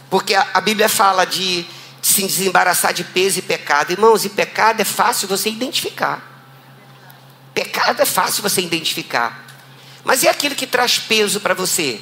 Porque 0.09 0.33
a, 0.33 0.47
a 0.55 0.61
Bíblia 0.61 0.89
fala 0.89 1.25
de 1.25 1.63
se 2.13 2.21
desembaraçar 2.21 2.93
de 2.93 3.03
peso 3.03 3.39
e 3.39 3.41
pecado. 3.41 3.91
Irmãos, 3.91 4.23
e 4.23 4.29
pecado 4.29 4.81
é 4.81 4.85
fácil 4.85 5.27
você 5.27 5.49
identificar. 5.49 6.21
Pecado 7.53 8.01
é 8.01 8.05
fácil 8.05 8.41
você 8.41 8.61
identificar. 8.61 9.45
Mas 10.03 10.23
é 10.23 10.29
aquilo 10.29 10.55
que 10.55 10.67
traz 10.67 10.99
peso 10.99 11.39
para 11.39 11.53
você. 11.53 11.99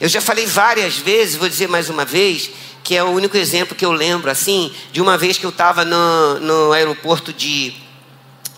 Eu 0.00 0.08
já 0.08 0.20
falei 0.20 0.46
várias 0.46 0.96
vezes, 0.96 1.36
vou 1.36 1.48
dizer 1.48 1.68
mais 1.68 1.88
uma 1.88 2.04
vez, 2.04 2.50
que 2.82 2.96
é 2.96 3.02
o 3.02 3.08
único 3.08 3.36
exemplo 3.36 3.76
que 3.76 3.84
eu 3.84 3.92
lembro, 3.92 4.30
assim, 4.30 4.74
de 4.92 5.00
uma 5.00 5.16
vez 5.16 5.38
que 5.38 5.46
eu 5.46 5.50
estava 5.50 5.84
no, 5.84 6.40
no 6.40 6.72
aeroporto 6.72 7.32
de 7.32 7.74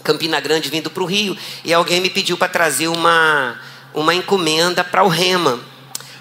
Campina 0.02 0.40
Grande, 0.40 0.70
vindo 0.70 0.90
para 0.90 1.02
o 1.02 1.06
Rio, 1.06 1.36
e 1.64 1.75
alguém 1.75 2.00
me 2.00 2.08
pediu 2.08 2.36
para 2.36 2.48
trazer 2.48 2.88
uma, 2.88 3.60
uma 3.92 4.14
encomenda 4.14 4.82
para 4.82 5.04
o 5.04 5.08
Rema. 5.08 5.60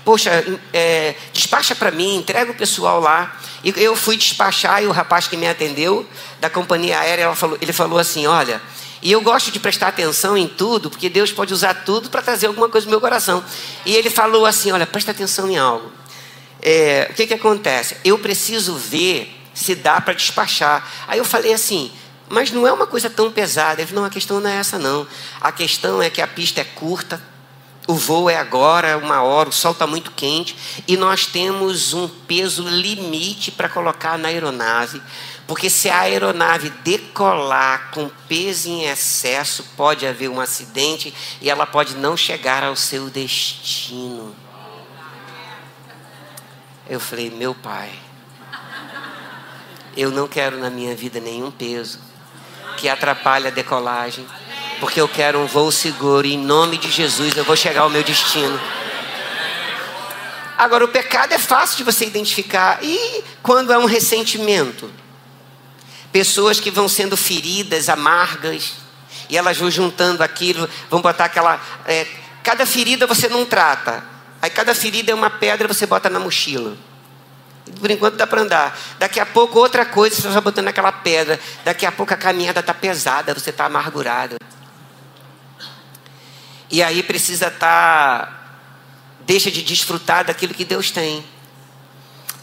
Poxa, 0.04 0.44
é, 0.72 1.16
despacha 1.34 1.76
para 1.76 1.92
mim, 1.92 2.18
entrega 2.18 2.52
o 2.52 2.56
pessoal 2.56 3.00
lá. 3.00 3.40
E 3.66 3.74
eu 3.78 3.96
fui 3.96 4.16
despachar 4.16 4.84
e 4.84 4.86
o 4.86 4.92
rapaz 4.92 5.28
que 5.28 5.36
me 5.36 5.48
atendeu 5.48 6.08
da 6.40 6.52
companhia 6.52 7.00
aérea, 7.00 7.34
falou, 7.34 7.58
ele 7.60 7.74
falou 7.74 7.98
assim: 7.98 8.28
Olha, 8.28 8.62
e 9.02 9.12
eu 9.12 9.20
gosto 9.22 9.52
de 9.52 9.60
prestar 9.60 9.88
atenção 9.88 10.38
em 10.38 10.48
tudo, 10.48 10.88
porque 10.88 11.10
Deus 11.10 11.32
pode 11.32 11.52
usar 11.52 11.74
tudo 11.84 12.08
para 12.12 12.22
trazer 12.22 12.46
alguma 12.46 12.70
coisa 12.70 12.86
no 12.86 12.92
meu 12.92 13.02
coração. 13.02 13.44
E 13.84 13.96
ele 13.96 14.12
falou 14.12 14.46
assim: 14.46 14.72
Olha, 14.72 14.86
presta 14.86 15.10
atenção 15.10 15.50
em 15.50 15.58
algo. 15.58 15.92
É, 16.62 17.08
o 17.10 17.16
que, 17.16 17.26
que 17.26 17.34
acontece? 17.34 17.98
Eu 18.06 18.20
preciso 18.20 18.76
ver 18.76 19.36
se 19.52 19.74
dá 19.74 20.00
para 20.00 20.14
despachar. 20.14 20.88
Aí 21.08 21.18
eu 21.18 21.26
falei 21.26 21.52
assim: 21.52 21.92
Mas 22.30 22.52
não 22.52 22.68
é 22.68 22.72
uma 22.72 22.86
coisa 22.86 23.10
tão 23.10 23.32
pesada. 23.32 23.82
Ele 23.82 23.88
falou: 23.88 24.04
Não, 24.04 24.08
a 24.08 24.12
questão 24.12 24.40
não 24.40 24.48
é 24.48 24.58
essa, 24.58 24.78
não. 24.78 25.08
A 25.42 25.52
questão 25.52 26.04
é 26.04 26.10
que 26.12 26.22
a 26.22 26.28
pista 26.28 26.62
é 26.62 26.64
curta 26.64 27.20
o 27.88 27.94
voo 27.94 28.30
é 28.30 28.38
agora, 28.38 28.98
uma 28.98 29.22
hora, 29.22 29.50
o 29.50 29.54
sol 29.54 29.72
está 29.72 29.86
muito 29.86 30.12
quente 30.12 30.56
e 30.88 30.98
nós 30.98 31.26
temos 31.28 31.94
um 31.94 32.08
peso 32.08 32.68
limite 32.68 33.52
para 33.52 33.70
colocar 33.70 34.18
na 34.18 34.30
aeronave, 34.30 35.02
porque 35.46 35.70
se 35.70 35.90
a 35.90 36.00
aeronave 36.00 36.72
decolar 36.84 37.92
com 37.92 38.10
peso 38.28 38.70
em 38.70 38.86
excesso, 38.86 39.64
pode 39.78 40.08
haver 40.08 40.30
um 40.30 40.42
acidente 40.42 41.14
e 41.40 41.50
ela 41.50 41.68
pode 41.68 41.96
não 41.96 42.18
chegar 42.18 42.64
ao 42.64 42.76
seu 42.76 43.10
destino. 43.10 44.36
Eu 46.90 47.00
falei, 47.00 47.30
meu 47.30 47.54
pai, 47.54 47.92
eu 49.96 50.10
não 50.10 50.28
quero 50.28 50.58
na 50.58 50.70
minha 50.70 50.96
vida 50.96 51.20
nenhum 51.20 51.52
peso 51.52 52.00
que 52.78 52.90
atrapalhe 52.90 53.48
a 53.48 53.52
decolagem 53.52 54.26
porque 54.80 55.00
eu 55.00 55.08
quero 55.08 55.40
um 55.40 55.46
voo 55.46 55.72
seguro 55.72 56.28
em 56.28 56.38
nome 56.38 56.78
de 56.78 56.90
Jesus 56.90 57.36
eu 57.36 57.44
vou 57.44 57.56
chegar 57.56 57.82
ao 57.82 57.90
meu 57.90 58.04
destino. 58.04 58.60
Agora, 60.58 60.86
o 60.86 60.88
pecado 60.88 61.34
é 61.34 61.38
fácil 61.38 61.78
de 61.78 61.84
você 61.84 62.06
identificar. 62.06 62.80
E 62.82 63.24
quando 63.44 63.74
é 63.74 63.78
um 63.78 63.86
ressentimento? 63.86 64.90
Pessoas 66.12 66.60
que 66.62 66.72
vão 66.72 66.88
sendo 66.88 67.18
feridas, 67.18 67.90
amargas, 67.90 68.74
e 69.30 69.38
elas 69.38 69.58
vão 69.58 69.70
juntando 69.70 70.24
aquilo, 70.24 70.70
vão 70.90 71.02
botar 71.02 71.26
aquela. 71.26 71.60
É, 71.86 72.08
cada 72.42 72.66
ferida 72.66 73.06
você 73.06 73.28
não 73.28 73.46
trata. 73.46 74.04
Aí 74.42 74.50
cada 74.50 74.74
ferida 74.74 75.12
é 75.12 75.16
uma 75.16 75.30
pedra, 75.30 75.68
você 75.68 75.86
bota 75.86 76.10
na 76.10 76.20
mochila. 76.20 76.78
Por 77.80 77.92
enquanto 77.92 78.16
dá 78.16 78.28
para 78.28 78.42
andar. 78.42 78.80
Daqui 78.98 79.20
a 79.20 79.26
pouco 79.26 79.60
outra 79.60 79.86
coisa, 79.86 80.16
você 80.16 80.30
vai 80.30 80.42
botando 80.42 80.68
aquela 80.68 80.92
pedra. 80.92 81.40
Daqui 81.66 81.86
a 81.86 81.92
pouco 81.92 82.14
a 82.14 82.18
caminhada 82.18 82.60
está 82.60 82.74
pesada, 82.74 83.34
você 83.34 83.50
está 83.50 83.66
amargurado. 83.66 84.38
E 86.70 86.82
aí 86.82 87.04
precisa 87.04 87.48
estar. 87.48 88.26
Tá, 88.26 88.46
deixa 89.26 89.50
de 89.50 89.62
desfrutar 89.62 90.26
daquilo 90.26 90.54
que 90.54 90.66
Deus 90.66 90.92
tem. 90.92 91.24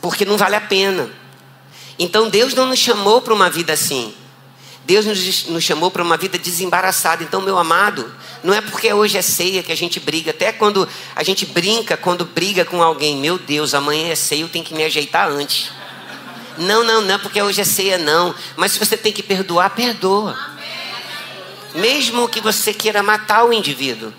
Porque 0.01 0.25
não 0.25 0.37
vale 0.37 0.57
a 0.57 0.61
pena. 0.61 1.11
Então 1.99 2.29
Deus 2.29 2.55
não 2.55 2.67
nos 2.67 2.79
chamou 2.79 3.21
para 3.21 3.35
uma 3.35 3.49
vida 3.49 3.73
assim. 3.73 4.15
Deus 4.85 5.07
nos, 5.07 5.47
nos 5.47 5.63
chamou 5.63 5.91
para 5.91 6.03
uma 6.03 6.17
vida 6.17 6.37
desembaraçada. 6.37 7.23
Então, 7.23 7.41
meu 7.41 7.57
amado, 7.57 8.13
não 8.43 8.53
é 8.53 8.61
porque 8.61 8.93
hoje 8.93 9.17
é 9.17 9.23
ceia 9.23 9.63
que 9.63 9.71
a 9.71 9.77
gente 9.77 10.01
briga. 10.01 10.33
Até 10.33 10.51
quando 10.53 10.89
a 11.15 11.23
gente 11.23 11.47
brinca, 11.47 11.97
quando 11.97 12.25
briga 12.25 12.65
com 12.65 12.83
alguém, 12.83 13.17
meu 13.17 13.39
Deus, 13.39 13.75
amanhã 13.75 14.09
é 14.09 14.15
ceia, 14.17 14.41
eu 14.41 14.49
tenho 14.49 14.65
que 14.65 14.75
me 14.75 14.83
ajeitar 14.83 15.29
antes. 15.29 15.71
Não, 16.59 16.85
não, 16.85 17.01
não, 17.01 17.19
porque 17.19 17.41
hoje 17.41 17.61
é 17.61 17.65
ceia, 17.65 17.97
não. 17.97 18.35
Mas 18.57 18.73
se 18.73 18.79
você 18.79 18.97
tem 18.97 19.13
que 19.13 19.23
perdoar, 19.23 19.71
perdoa. 19.71 20.37
Mesmo 21.75 22.29
que 22.29 22.41
você 22.41 22.75
queira 22.75 23.03
matar 23.03 23.45
o 23.45 23.53
indivíduo. 23.53 24.13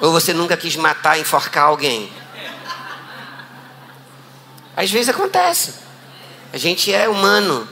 Ou 0.00 0.12
você 0.12 0.32
nunca 0.32 0.56
quis 0.56 0.76
matar, 0.76 1.18
enforcar 1.18 1.64
alguém. 1.64 2.10
Às 4.76 4.90
vezes 4.90 5.08
acontece. 5.08 5.74
A 6.52 6.58
gente 6.58 6.92
é 6.92 7.08
humano. 7.08 7.68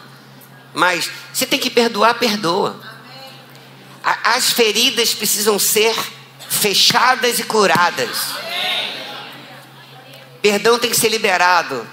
Mas 0.75 1.11
você 1.33 1.47
tem 1.47 1.59
que 1.59 1.71
perdoar, 1.71 2.15
perdoa. 2.15 2.81
As 4.03 4.51
feridas 4.51 5.15
precisam 5.15 5.59
ser 5.59 5.95
fechadas 6.49 7.39
e 7.39 7.45
curadas. 7.45 8.35
Perdão 10.41 10.79
tem 10.79 10.91
que 10.91 10.97
ser 10.97 11.09
liberado. 11.09 11.87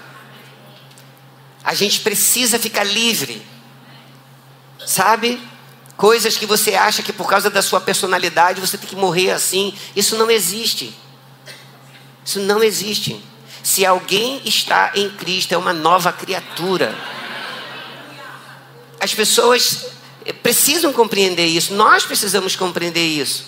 A 1.62 1.74
gente 1.74 2.00
precisa 2.00 2.58
ficar 2.58 2.84
livre. 2.84 3.46
Sabe? 4.84 5.40
Coisas 6.00 6.38
que 6.38 6.46
você 6.46 6.74
acha 6.74 7.02
que 7.02 7.12
por 7.12 7.28
causa 7.28 7.50
da 7.50 7.60
sua 7.60 7.78
personalidade 7.78 8.58
você 8.58 8.78
tem 8.78 8.88
que 8.88 8.96
morrer 8.96 9.32
assim. 9.32 9.74
Isso 9.94 10.16
não 10.16 10.30
existe. 10.30 10.96
Isso 12.24 12.40
não 12.40 12.62
existe. 12.62 13.22
Se 13.62 13.84
alguém 13.84 14.40
está 14.46 14.92
em 14.94 15.10
Cristo, 15.10 15.52
é 15.52 15.58
uma 15.58 15.74
nova 15.74 16.10
criatura. 16.10 16.96
As 18.98 19.12
pessoas 19.12 19.88
precisam 20.42 20.90
compreender 20.90 21.44
isso, 21.44 21.74
nós 21.74 22.02
precisamos 22.06 22.56
compreender 22.56 23.04
isso. 23.04 23.44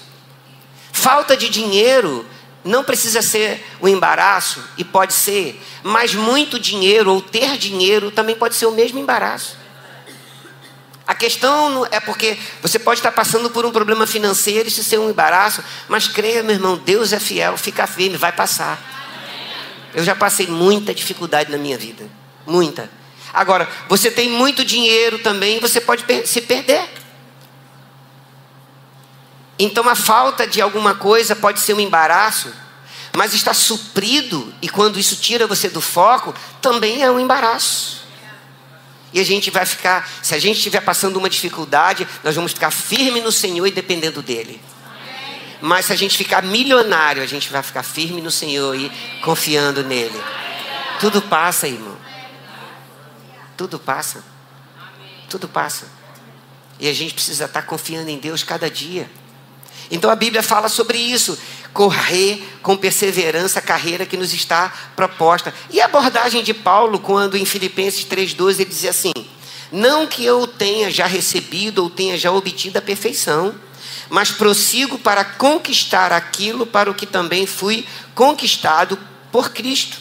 Falta 0.93 1.35
de 1.35 1.49
dinheiro 1.49 2.27
não 2.63 2.85
precisa 2.85 3.23
ser 3.23 3.65
um 3.81 3.89
embaraço, 3.89 4.63
e 4.77 4.85
pode 4.85 5.15
ser, 5.15 5.59
mas 5.83 6.15
muito 6.15 6.61
dinheiro 6.61 7.15
ou 7.15 7.23
ter 7.23 7.57
dinheiro 7.57 8.11
também 8.11 8.37
pode 8.37 8.57
ser 8.57 8.67
o 8.67 8.73
mesmo 8.73 8.99
embaraço. 8.99 9.62
Questão 11.23 11.87
é 11.93 12.01
porque 12.01 12.37
você 12.61 12.81
pode 12.81 12.99
estar 12.99 13.13
passando 13.13 13.49
por 13.49 13.65
um 13.65 13.71
problema 13.71 14.09
financeiro, 14.09 14.67
isso 14.67 14.83
ser 14.83 14.99
um 14.99 15.09
embaraço, 15.09 15.63
mas 15.87 16.09
creia, 16.09 16.43
meu 16.43 16.57
irmão, 16.57 16.77
Deus 16.77 17.13
é 17.13 17.21
fiel, 17.21 17.57
fica 17.57 17.87
firme, 17.87 18.17
vai 18.17 18.33
passar. 18.33 18.77
Eu 19.95 20.03
já 20.03 20.17
passei 20.17 20.49
muita 20.49 20.93
dificuldade 20.93 21.49
na 21.49 21.57
minha 21.59 21.79
vida, 21.79 22.11
muita. 22.45 22.91
Agora, 23.33 23.69
você 23.89 24.11
tem 24.11 24.31
muito 24.31 24.65
dinheiro 24.65 25.21
também, 25.21 25.61
você 25.61 25.81
pode 25.81 26.05
se 26.27 26.41
perder. 26.41 26.91
Então, 29.61 29.89
a 29.89 29.95
falta 29.95 30.45
de 30.45 30.61
alguma 30.61 30.97
coisa 30.97 31.37
pode 31.37 31.61
ser 31.61 31.75
um 31.75 31.81
embaraço, 31.81 32.53
mas 33.13 33.33
está 33.33 33.55
suprido, 33.55 34.53
e 34.61 34.69
quando 34.69 34.99
isso 34.99 35.15
tira 35.15 35.47
você 35.47 35.69
do 35.69 35.81
foco, 35.81 36.35
também 36.61 37.05
é 37.05 37.09
um 37.13 37.21
embaraço. 37.21 38.02
E 39.13 39.21
a 39.21 39.25
gente 39.25 39.51
vai 39.51 39.67
ficar, 39.67 40.09
se 40.23 40.35
a 40.35 40.39
gente 40.39 40.57
estiver 40.57 40.81
passando 40.81 41.17
uma 41.17 41.29
dificuldade, 41.29 42.07
nós 42.25 42.35
vamos 42.35 42.53
ficar 42.53 42.71
firme 42.71 43.21
no 43.21 43.31
Senhor 43.31 43.67
e 43.67 43.71
dependendo 43.71 44.23
dEle. 44.23 44.61
Mas 45.61 45.87
se 45.87 45.93
a 45.93 45.97
gente 45.97 46.17
ficar 46.17 46.43
milionário, 46.43 47.23
a 47.23 47.27
gente 47.27 47.51
vai 47.53 47.63
ficar 47.63 47.83
firme 47.83 48.21
no 48.21 48.31
Senhor 48.31 48.75
e 48.75 48.91
confiando 49.23 49.85
nele. 49.85 50.21
Tudo 50.99 51.23
passa, 51.23 51.69
irmão. 51.69 51.97
Tudo 53.57 53.79
passa. 53.79 54.25
Tudo 55.29 55.47
passa. 55.47 55.87
E 56.81 56.89
a 56.89 56.93
gente 56.93 57.15
precisa 57.15 57.45
estar 57.45 57.63
confiando 57.63 58.11
em 58.11 58.19
Deus 58.19 58.43
cada 58.43 58.69
dia. 58.69 59.09
Então 59.91 60.11
a 60.11 60.17
Bíblia 60.17 60.43
fala 60.43 60.69
sobre 60.69 60.99
isso 60.99 61.39
correr 61.73 62.43
com 62.63 62.77
perseverança 62.77 63.59
a 63.59 63.63
carreira 63.63 64.07
que 64.07 64.17
nos 64.17 64.33
está 64.33 64.73
proposta. 64.95 65.53
E 65.71 65.81
a 65.81 65.87
abordagem 65.87 66.43
de 66.43 66.55
Paulo, 66.55 66.99
quando 66.99 67.37
em 67.37 67.45
Filipenses 67.45 68.05
3,12 68.05 68.61
ele 68.61 68.65
dizia 68.67 68.91
assim: 68.91 69.13
Não 69.71 70.07
que 70.07 70.25
eu 70.25 70.47
tenha 70.47 70.91
já 70.91 71.07
recebido 71.07 71.83
ou 71.83 71.91
tenha 71.91 72.17
já 72.17 72.31
obtido 72.31 72.79
a 72.79 72.83
perfeição, 72.83 73.55
mas 74.09 74.31
prossigo 74.31 74.99
para 74.99 75.25
conquistar 75.25 76.13
aquilo 76.13 76.67
para 76.67 76.91
o 76.91 76.95
que 76.95 77.07
também 77.07 77.47
fui 77.47 77.87
conquistado 78.15 78.99
por 79.31 79.51
Cristo. 79.51 79.97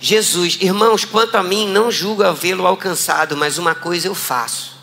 Jesus, 0.00 0.58
irmãos, 0.60 1.04
quanto 1.04 1.36
a 1.36 1.42
mim, 1.42 1.66
não 1.66 1.90
julgo 1.90 2.22
havê-lo 2.22 2.66
alcançado, 2.66 3.36
mas 3.36 3.56
uma 3.56 3.74
coisa 3.74 4.06
eu 4.06 4.14
faço. 4.14 4.73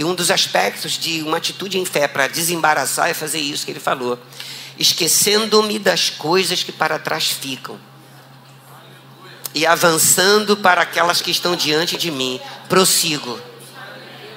E 0.00 0.04
um 0.04 0.14
dos 0.14 0.30
aspectos 0.30 0.92
de 0.92 1.20
uma 1.20 1.36
atitude 1.36 1.78
em 1.78 1.84
fé 1.84 2.08
para 2.08 2.26
desembaraçar 2.26 3.10
é 3.10 3.12
fazer 3.12 3.38
isso 3.38 3.66
que 3.66 3.70
ele 3.70 3.78
falou, 3.78 4.18
esquecendo-me 4.78 5.78
das 5.78 6.08
coisas 6.08 6.62
que 6.62 6.72
para 6.72 6.98
trás 6.98 7.26
ficam 7.26 7.78
e 9.54 9.66
avançando 9.66 10.56
para 10.56 10.80
aquelas 10.80 11.20
que 11.20 11.30
estão 11.30 11.54
diante 11.54 11.98
de 11.98 12.10
mim, 12.10 12.40
prossigo. 12.66 13.38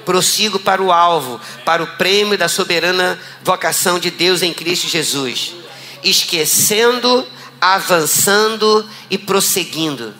Prossigo 0.04 0.58
para 0.58 0.82
o 0.82 0.92
alvo, 0.92 1.40
para 1.64 1.82
o 1.82 1.86
prêmio 1.96 2.36
da 2.36 2.46
soberana 2.46 3.18
vocação 3.42 3.98
de 3.98 4.10
Deus 4.10 4.42
em 4.42 4.52
Cristo 4.52 4.86
Jesus. 4.86 5.54
Esquecendo, 6.02 7.26
avançando 7.58 8.86
e 9.08 9.16
prosseguindo. 9.16 10.12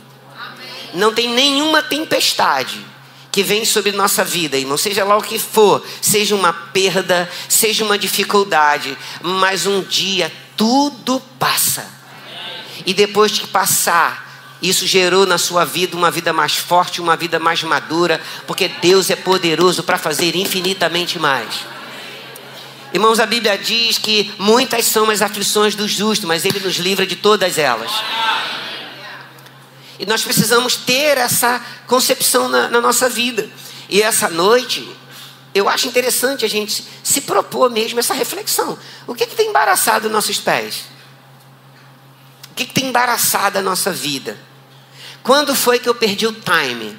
Não 0.95 1.13
tem 1.13 1.29
nenhuma 1.29 1.83
tempestade 1.83 2.94
que 3.35 3.42
vem 3.42 3.64
sobre 3.64 3.90
nossa 3.90 4.23
vida, 4.23 4.57
irmão, 4.57 4.79
seja 4.79 5.03
lá 5.03 5.16
o 5.16 5.20
que 5.20 5.40
for, 5.40 5.85
seja 6.01 6.37
uma 6.37 6.53
perda, 6.53 7.29
seja 7.49 7.85
uma 7.85 7.99
dificuldade, 7.99 8.97
mas 9.20 9.66
um 9.66 9.83
dia 9.83 10.33
tudo 10.57 11.20
passa. 11.37 11.85
E 12.87 12.94
depois 12.94 13.33
que 13.33 13.49
passar, 13.49 14.57
isso 14.62 14.87
gerou 14.87 15.27
na 15.27 15.37
sua 15.37 15.64
vida 15.64 15.97
uma 15.97 16.12
vida 16.12 16.33
mais 16.33 16.55
forte, 16.55 17.01
uma 17.01 17.16
vida 17.16 17.40
mais 17.40 17.61
madura, 17.64 18.20
porque 18.47 18.68
Deus 18.68 19.11
é 19.11 19.16
poderoso 19.16 19.83
para 19.83 19.99
fazer 19.99 20.37
infinitamente 20.37 21.18
mais. 21.18 21.66
Irmãos, 22.92 23.18
a 23.18 23.27
Bíblia 23.27 23.59
diz 23.59 23.99
que 23.99 24.33
muitas 24.38 24.85
são 24.85 25.11
as 25.11 25.20
aflições 25.20 25.75
do 25.75 25.88
justo, 25.88 26.25
mas 26.29 26.44
Ele 26.44 26.61
nos 26.61 26.77
livra 26.77 27.05
de 27.05 27.16
todas 27.16 27.59
elas. 27.59 27.90
E 29.99 30.07
nós 30.07 30.23
precisamos 30.23 30.77
ter 30.77 31.19
essa 31.19 31.65
concepção 31.87 32.49
na, 32.49 32.69
na 32.69 32.81
nossa 32.81 33.09
vida. 33.09 33.49
E 33.89 34.03
essa 34.03 34.29
noite, 34.29 34.89
eu 35.55 35.69
acho 35.69 35.87
interessante 35.87 36.45
a 36.45 36.49
gente 36.49 36.85
se 37.03 37.21
propor 37.21 37.71
mesmo 37.71 38.01
essa 38.01 38.15
reflexão. 38.15 38.79
O 39.07 39.15
que, 39.15 39.27
que 39.27 39.37
tem 39.37 39.49
embaraçado 39.49 40.11
nossos 40.11 40.39
pés? 40.39 40.85
O 42.51 42.55
que, 42.55 42.67
que 42.67 42.75
tem 42.75 42.87
embaraçado 42.87 43.59
a 43.59 43.63
nossa 43.63 43.93
vida? 43.93 44.39
Quando 45.23 45.55
foi 45.55 45.79
que 45.79 45.89
eu 45.89 45.95
perdi 45.95 46.27
o 46.27 46.33
time? 46.33 46.99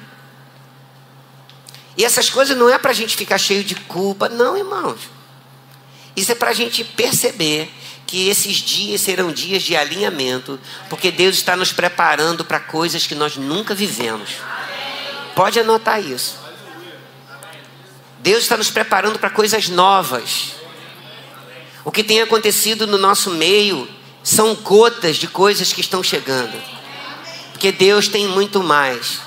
E 1.96 2.04
essas 2.04 2.28
coisas 2.28 2.56
não 2.56 2.68
é 2.68 2.78
para 2.78 2.90
a 2.90 2.94
gente 2.94 3.16
ficar 3.16 3.38
cheio 3.38 3.64
de 3.64 3.74
culpa, 3.74 4.28
não, 4.28 4.56
irmãos. 4.56 5.00
Isso 6.14 6.32
é 6.32 6.34
para 6.34 6.50
a 6.50 6.54
gente 6.54 6.84
perceber 6.84 7.72
que 8.06 8.28
esses 8.28 8.56
dias 8.56 9.00
serão 9.00 9.32
dias 9.32 9.62
de 9.62 9.74
alinhamento, 9.74 10.60
porque 10.88 11.10
Deus 11.10 11.36
está 11.36 11.56
nos 11.56 11.72
preparando 11.72 12.44
para 12.44 12.60
coisas 12.60 13.06
que 13.06 13.14
nós 13.14 13.36
nunca 13.36 13.74
vivemos. 13.74 14.36
Pode 15.34 15.58
anotar 15.58 16.00
isso. 16.00 16.38
Deus 18.20 18.42
está 18.44 18.56
nos 18.56 18.70
preparando 18.70 19.18
para 19.18 19.30
coisas 19.30 19.68
novas. 19.68 20.52
O 21.84 21.92
que 21.92 22.02
tem 22.02 22.20
acontecido 22.20 22.86
no 22.86 22.98
nosso 22.98 23.30
meio 23.30 23.88
são 24.22 24.54
gotas 24.54 25.16
de 25.16 25.28
coisas 25.28 25.72
que 25.72 25.80
estão 25.80 26.02
chegando. 26.02 26.60
Porque 27.52 27.70
Deus 27.70 28.08
tem 28.08 28.26
muito 28.26 28.62
mais. 28.62 29.20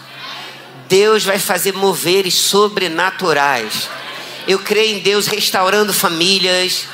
Deus 0.88 1.24
vai 1.24 1.40
fazer 1.40 1.74
moveres 1.74 2.34
sobrenaturais. 2.34 3.90
Eu 4.48 4.60
creio 4.60 4.98
em 4.98 5.00
Deus 5.00 5.28
restaurando 5.28 5.94
famílias, 5.94 6.88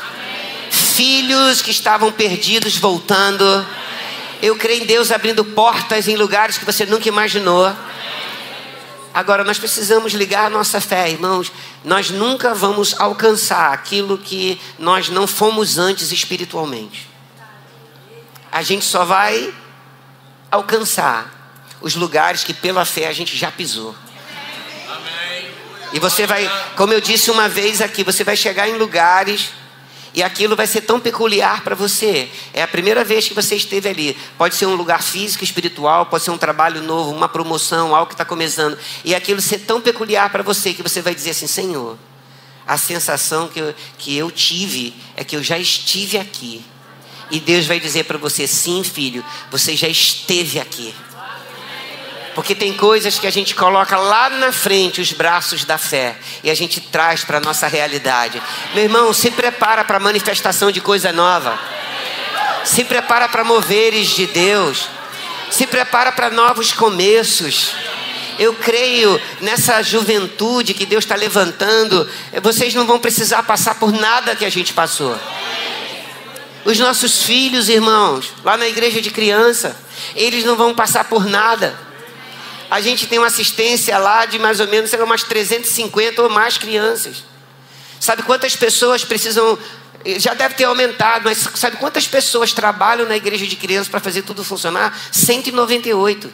filhos 0.95 1.61
que 1.61 1.71
estavam 1.71 2.09
perdidos 2.09 2.77
voltando. 2.77 3.43
Eu 4.41 4.55
creio 4.55 4.83
em 4.83 4.85
Deus 4.85 5.11
abrindo 5.11 5.43
portas 5.43 6.07
em 6.07 6.15
lugares 6.15 6.57
que 6.57 6.63
você 6.63 6.85
nunca 6.85 7.09
imaginou. 7.09 7.75
Agora, 9.13 9.43
nós 9.43 9.57
precisamos 9.57 10.13
ligar 10.13 10.45
a 10.45 10.49
nossa 10.49 10.79
fé, 10.79 11.09
irmãos. 11.09 11.51
Nós 11.83 12.09
nunca 12.09 12.53
vamos 12.53 12.95
alcançar 12.97 13.73
aquilo 13.73 14.17
que 14.17 14.59
nós 14.79 15.09
não 15.09 15.27
fomos 15.27 15.77
antes 15.77 16.13
espiritualmente. 16.13 17.09
A 18.49 18.61
gente 18.61 18.85
só 18.85 19.03
vai 19.03 19.53
alcançar 20.49 21.29
os 21.81 21.95
lugares 21.95 22.43
que 22.45 22.53
pela 22.53 22.85
fé 22.85 23.07
a 23.07 23.13
gente 23.13 23.35
já 23.35 23.51
pisou. 23.51 23.93
E 25.91 25.99
você 25.99 26.25
vai, 26.25 26.49
como 26.77 26.93
eu 26.93 27.01
disse 27.01 27.29
uma 27.31 27.49
vez 27.49 27.81
aqui, 27.81 28.01
você 28.01 28.23
vai 28.23 28.37
chegar 28.37 28.69
em 28.69 28.77
lugares 28.77 29.51
e 30.15 30.23
aquilo 30.23 30.55
vai 30.55 30.65
ser 30.65 30.81
tão 30.81 30.97
peculiar 30.97 31.61
para 31.61 31.75
você. 31.75 32.29
É 32.53 32.63
a 32.63 32.67
primeira 32.67 33.03
vez 33.03 33.27
que 33.27 33.33
você 33.33 33.55
esteve 33.55 33.89
ali. 33.89 34.17
Pode 34.37 34.55
ser 34.55 34.65
um 34.65 34.75
lugar 34.75 35.03
físico, 35.03 35.43
espiritual, 35.43 36.05
pode 36.05 36.23
ser 36.23 36.31
um 36.31 36.37
trabalho 36.37 36.81
novo, 36.81 37.11
uma 37.11 37.27
promoção, 37.27 37.93
algo 37.93 38.07
que 38.07 38.13
está 38.13 38.23
começando. 38.23 38.77
E 39.03 39.13
aquilo 39.13 39.41
ser 39.41 39.59
tão 39.59 39.81
peculiar 39.81 40.29
para 40.29 40.41
você 40.41 40.73
que 40.73 40.81
você 40.81 41.01
vai 41.01 41.13
dizer 41.13 41.31
assim: 41.31 41.47
Senhor, 41.47 41.97
a 42.65 42.77
sensação 42.77 43.49
que 43.49 43.59
eu, 43.59 43.75
que 43.97 44.17
eu 44.17 44.31
tive 44.31 44.95
é 45.17 45.23
que 45.25 45.35
eu 45.35 45.43
já 45.43 45.59
estive 45.59 46.17
aqui. 46.17 46.63
E 47.29 47.39
Deus 47.39 47.65
vai 47.65 47.79
dizer 47.79 48.05
para 48.05 48.17
você: 48.17 48.47
sim, 48.47 48.85
filho, 48.85 49.23
você 49.51 49.75
já 49.75 49.89
esteve 49.89 50.61
aqui. 50.61 50.95
Porque 52.35 52.53
tem 52.53 52.73
coisas 52.73 53.17
que 53.17 53.25
a 53.25 53.31
gente 53.31 53.55
coloca 53.55 53.97
lá 53.97 54.29
na 54.29 54.51
frente, 54.51 54.99
os 54.99 55.13
braços 55.13 55.63
da 55.63 55.77
fé, 55.77 56.17
e 56.43 56.51
a 56.51 56.53
gente 56.53 56.81
traz 56.81 57.23
para 57.23 57.37
a 57.37 57.41
nossa 57.41 57.65
realidade. 57.65 58.41
Meu 58.73 58.83
irmão, 58.83 59.13
se 59.13 59.31
prepara 59.31 59.85
para 59.85 59.95
a 59.97 60.01
manifestação 60.01 60.69
de 60.69 60.81
coisa 60.81 61.13
nova. 61.13 61.57
Se 62.65 62.83
prepara 62.83 63.29
para 63.29 63.45
moveres 63.45 64.09
de 64.09 64.27
Deus. 64.27 64.89
Se 65.49 65.65
prepara 65.65 66.11
para 66.11 66.29
novos 66.29 66.73
começos. 66.73 67.73
Eu 68.37 68.53
creio 68.53 69.19
nessa 69.39 69.81
juventude 69.81 70.73
que 70.73 70.85
Deus 70.85 71.05
está 71.05 71.15
levantando. 71.15 72.09
Vocês 72.41 72.73
não 72.73 72.85
vão 72.85 72.99
precisar 72.99 73.43
passar 73.43 73.75
por 73.75 73.93
nada 73.93 74.35
que 74.35 74.43
a 74.43 74.49
gente 74.49 74.73
passou. 74.73 75.17
Os 76.65 76.77
nossos 76.79 77.23
filhos, 77.23 77.69
irmãos, 77.69 78.33
lá 78.43 78.57
na 78.57 78.67
igreja 78.67 79.01
de 79.01 79.11
criança, 79.11 79.77
eles 80.15 80.43
não 80.43 80.57
vão 80.57 80.73
passar 80.73 81.05
por 81.05 81.23
nada. 81.23 81.84
A 82.69 82.81
gente 82.81 83.07
tem 83.07 83.19
uma 83.19 83.27
assistência 83.27 83.97
lá 83.97 84.25
de 84.25 84.39
mais 84.39 84.59
ou 84.59 84.67
menos, 84.67 84.89
sei 84.89 84.99
lá, 84.99 85.05
umas 85.05 85.23
350 85.23 86.21
ou 86.21 86.29
mais 86.29 86.57
crianças. 86.57 87.23
Sabe 87.99 88.23
quantas 88.23 88.55
pessoas 88.55 89.03
precisam. 89.03 89.57
Já 90.17 90.33
deve 90.33 90.55
ter 90.55 90.65
aumentado, 90.65 91.23
mas 91.25 91.47
sabe 91.55 91.77
quantas 91.77 92.07
pessoas 92.07 92.53
trabalham 92.53 93.07
na 93.07 93.15
igreja 93.15 93.47
de 93.47 93.55
crianças 93.55 93.87
para 93.87 93.99
fazer 93.99 94.21
tudo 94.21 94.43
funcionar? 94.43 94.95
198. 95.11 96.31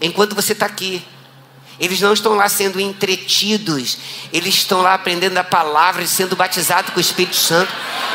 Enquanto 0.00 0.34
você 0.34 0.52
está 0.52 0.66
aqui. 0.66 1.04
Eles 1.78 2.00
não 2.00 2.12
estão 2.12 2.34
lá 2.34 2.48
sendo 2.48 2.78
entretidos, 2.78 3.98
eles 4.32 4.54
estão 4.54 4.80
lá 4.80 4.94
aprendendo 4.94 5.36
a 5.38 5.42
palavra 5.42 6.04
e 6.04 6.06
sendo 6.06 6.36
batizados 6.36 6.92
com 6.92 6.98
o 6.98 7.00
Espírito 7.00 7.34
Santo. 7.34 7.72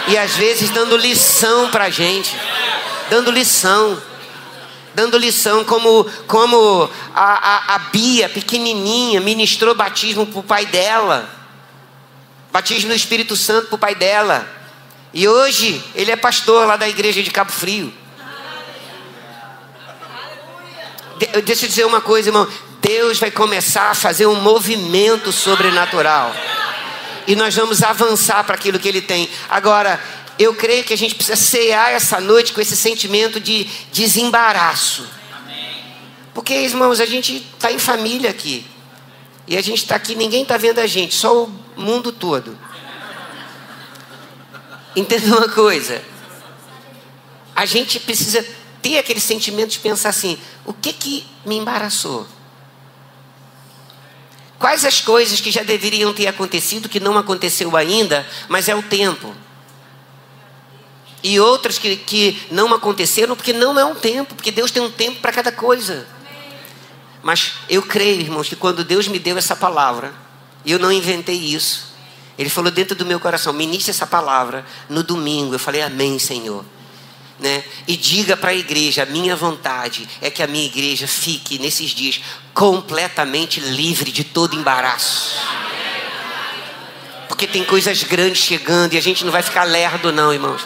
E 0.08 0.18
às 0.18 0.36
vezes 0.36 0.70
dando 0.70 0.96
lição 0.96 1.70
para 1.70 1.86
a 1.86 1.90
gente. 1.90 2.34
Dando 3.10 3.32
lição. 3.32 4.02
Dando 5.00 5.18
lição, 5.18 5.64
como, 5.64 6.04
como 6.28 6.90
a, 7.16 7.24
a, 7.24 7.76
a 7.76 7.80
Bia, 7.80 8.28
pequenininha, 8.28 9.22
ministrou 9.22 9.74
batismo 9.74 10.26
para 10.26 10.40
o 10.42 10.44
pai 10.44 10.66
dela. 10.66 11.30
Batismo 12.52 12.90
no 12.90 12.96
Espírito 12.96 13.34
Santo 13.38 13.68
para 13.68 13.76
o 13.78 13.80
pai 13.80 13.96
dela. 13.96 14.46
E 15.14 15.26
hoje 15.26 15.82
ele 15.96 16.12
é 16.12 16.18
pastor 16.18 16.68
lá 16.68 16.76
da 16.76 16.90
igreja 16.90 17.24
de 17.24 17.32
Cabo 17.32 17.50
Frio. 17.50 17.94
deixa 21.46 21.64
eu 21.64 21.70
dizer 21.70 21.86
uma 21.86 22.02
coisa, 22.02 22.28
irmão. 22.28 22.46
Deus 22.82 23.20
vai 23.20 23.32
começar 23.32 23.92
a 23.92 23.96
fazer 23.96 24.26
um 24.26 24.42
movimento 24.42 25.32
sobrenatural. 25.32 26.36
E 27.26 27.38
nós 27.38 27.56
vamos 27.56 27.82
avançar 27.84 28.44
para 28.44 28.56
aquilo 28.56 28.78
que 28.78 28.88
Ele 28.90 29.02
tem. 29.02 29.30
Agora, 29.48 29.98
eu 30.40 30.56
creio 30.56 30.86
que 30.86 30.94
a 30.94 30.98
gente 30.98 31.16
precisa 31.16 31.36
cear 31.36 31.92
essa 31.92 32.22
noite 32.22 32.54
com 32.54 32.62
esse 32.62 32.78
sentimento 32.78 33.42
de 33.42 33.66
desembaraço. 33.92 35.06
Porque, 36.34 36.54
irmãos, 36.54 37.02
a 37.02 37.06
gente 37.06 37.46
está 37.54 37.70
em 37.74 37.78
família 37.78 38.30
aqui. 38.30 38.66
E 39.46 39.58
a 39.58 39.62
gente 39.62 39.80
está 39.80 39.96
aqui, 39.96 40.16
ninguém 40.16 40.44
está 40.44 40.56
vendo 40.56 40.80
a 40.80 40.88
gente, 40.88 41.14
só 41.14 41.44
o 41.44 41.54
mundo 41.76 42.14
todo. 42.14 42.58
Entenda 44.96 45.28
uma 45.36 45.50
coisa. 45.50 46.02
A 47.54 47.66
gente 47.66 48.00
precisa 48.00 48.46
ter 48.82 48.98
aquele 48.98 49.20
sentimento 49.20 49.72
de 49.72 49.80
pensar 49.80 50.10
assim: 50.10 50.40
o 50.66 50.72
que 50.72 50.94
que 50.94 51.28
me 51.46 51.58
embaraçou? 51.58 52.26
Quais 54.58 54.86
as 54.86 55.02
coisas 55.02 55.42
que 55.42 55.52
já 55.52 55.64
deveriam 55.64 56.14
ter 56.14 56.28
acontecido 56.28 56.88
que 56.88 57.00
não 57.00 57.18
aconteceu 57.18 57.76
ainda, 57.76 58.26
mas 58.48 58.70
é 58.70 58.76
o 58.76 58.84
tempo? 58.84 59.36
E 61.22 61.40
outras 61.40 61.78
que, 61.78 61.98
que 61.98 62.42
não 62.50 62.74
aconteceram 62.74 63.36
porque 63.36 63.52
não 63.52 63.78
é 63.78 63.84
um 63.84 63.96
tempo, 63.96 64.36
porque 64.36 64.52
Deus 64.52 64.72
tem 64.72 64.82
um 64.82 64.92
tempo 64.92 65.20
para 65.20 65.32
cada 65.32 65.52
coisa. 65.52 66.08
Mas 67.22 67.54
eu 67.70 67.82
creio, 67.82 68.22
irmãos, 68.22 68.48
que 68.48 68.56
quando 68.56 68.84
Deus 68.84 69.08
me 69.08 69.20
deu 69.20 69.38
essa 69.38 69.56
palavra, 69.56 70.14
eu 70.66 70.80
não 70.80 70.92
inventei 70.92 71.36
isso. 71.36 71.90
Ele 72.38 72.50
falou 72.50 72.72
dentro 72.72 72.96
do 72.96 73.06
meu 73.06 73.20
coração: 73.20 73.52
ministre 73.52 73.92
essa 73.92 74.08
palavra 74.08 74.66
no 74.88 75.04
domingo. 75.04 75.56
Eu 75.56 75.60
falei, 75.60 75.82
Amém, 75.82 76.18
Senhor. 76.18 76.64
né? 77.38 77.64
E 77.86 77.98
diga 77.98 78.38
para 78.38 78.52
a 78.52 78.56
igreja: 78.56 79.04
a 79.04 79.06
minha 79.06 79.36
vontade 79.36 80.08
é 80.22 80.30
que 80.30 80.42
a 80.42 80.48
minha 80.48 80.66
igreja 80.66 81.06
fique 81.06 81.60
nesses 81.60 81.92
dias 81.92 82.22
completamente 82.54 83.60
livre 83.60 84.10
de 84.12 84.24
todo 84.24 84.56
embaraço. 84.56 85.36
Porque 87.28 87.46
tem 87.46 87.64
coisas 87.64 88.04
grandes 88.04 88.42
chegando 88.42 88.94
e 88.94 88.98
a 88.98 89.02
gente 89.02 89.26
não 89.26 89.32
vai 89.32 89.42
ficar 89.42 89.64
lerdo, 89.64 90.12
não, 90.12 90.34
irmãos. 90.34 90.62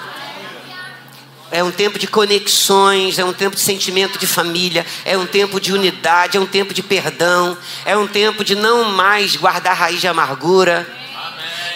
É 1.54 1.64
um 1.64 1.70
tempo 1.70 2.00
de 2.00 2.08
conexões, 2.08 3.20
é 3.20 3.24
um 3.24 3.32
tempo 3.32 3.56
de 3.56 3.62
sentimento 3.62 4.18
de 4.18 4.26
família, 4.26 4.84
é 5.06 5.16
um 5.16 5.28
tempo 5.28 5.62
de 5.62 5.72
unidade, 5.72 6.36
é 6.36 6.40
um 6.40 6.48
tempo 6.48 6.74
de 6.74 6.82
perdão, 6.82 7.56
é 7.86 7.96
um 7.96 8.08
tempo 8.08 8.44
de 8.44 8.56
não 8.56 8.86
mais 8.86 9.36
guardar 9.36 9.78
raiz 9.78 10.02
de 10.02 10.08
amargura. 10.08 10.92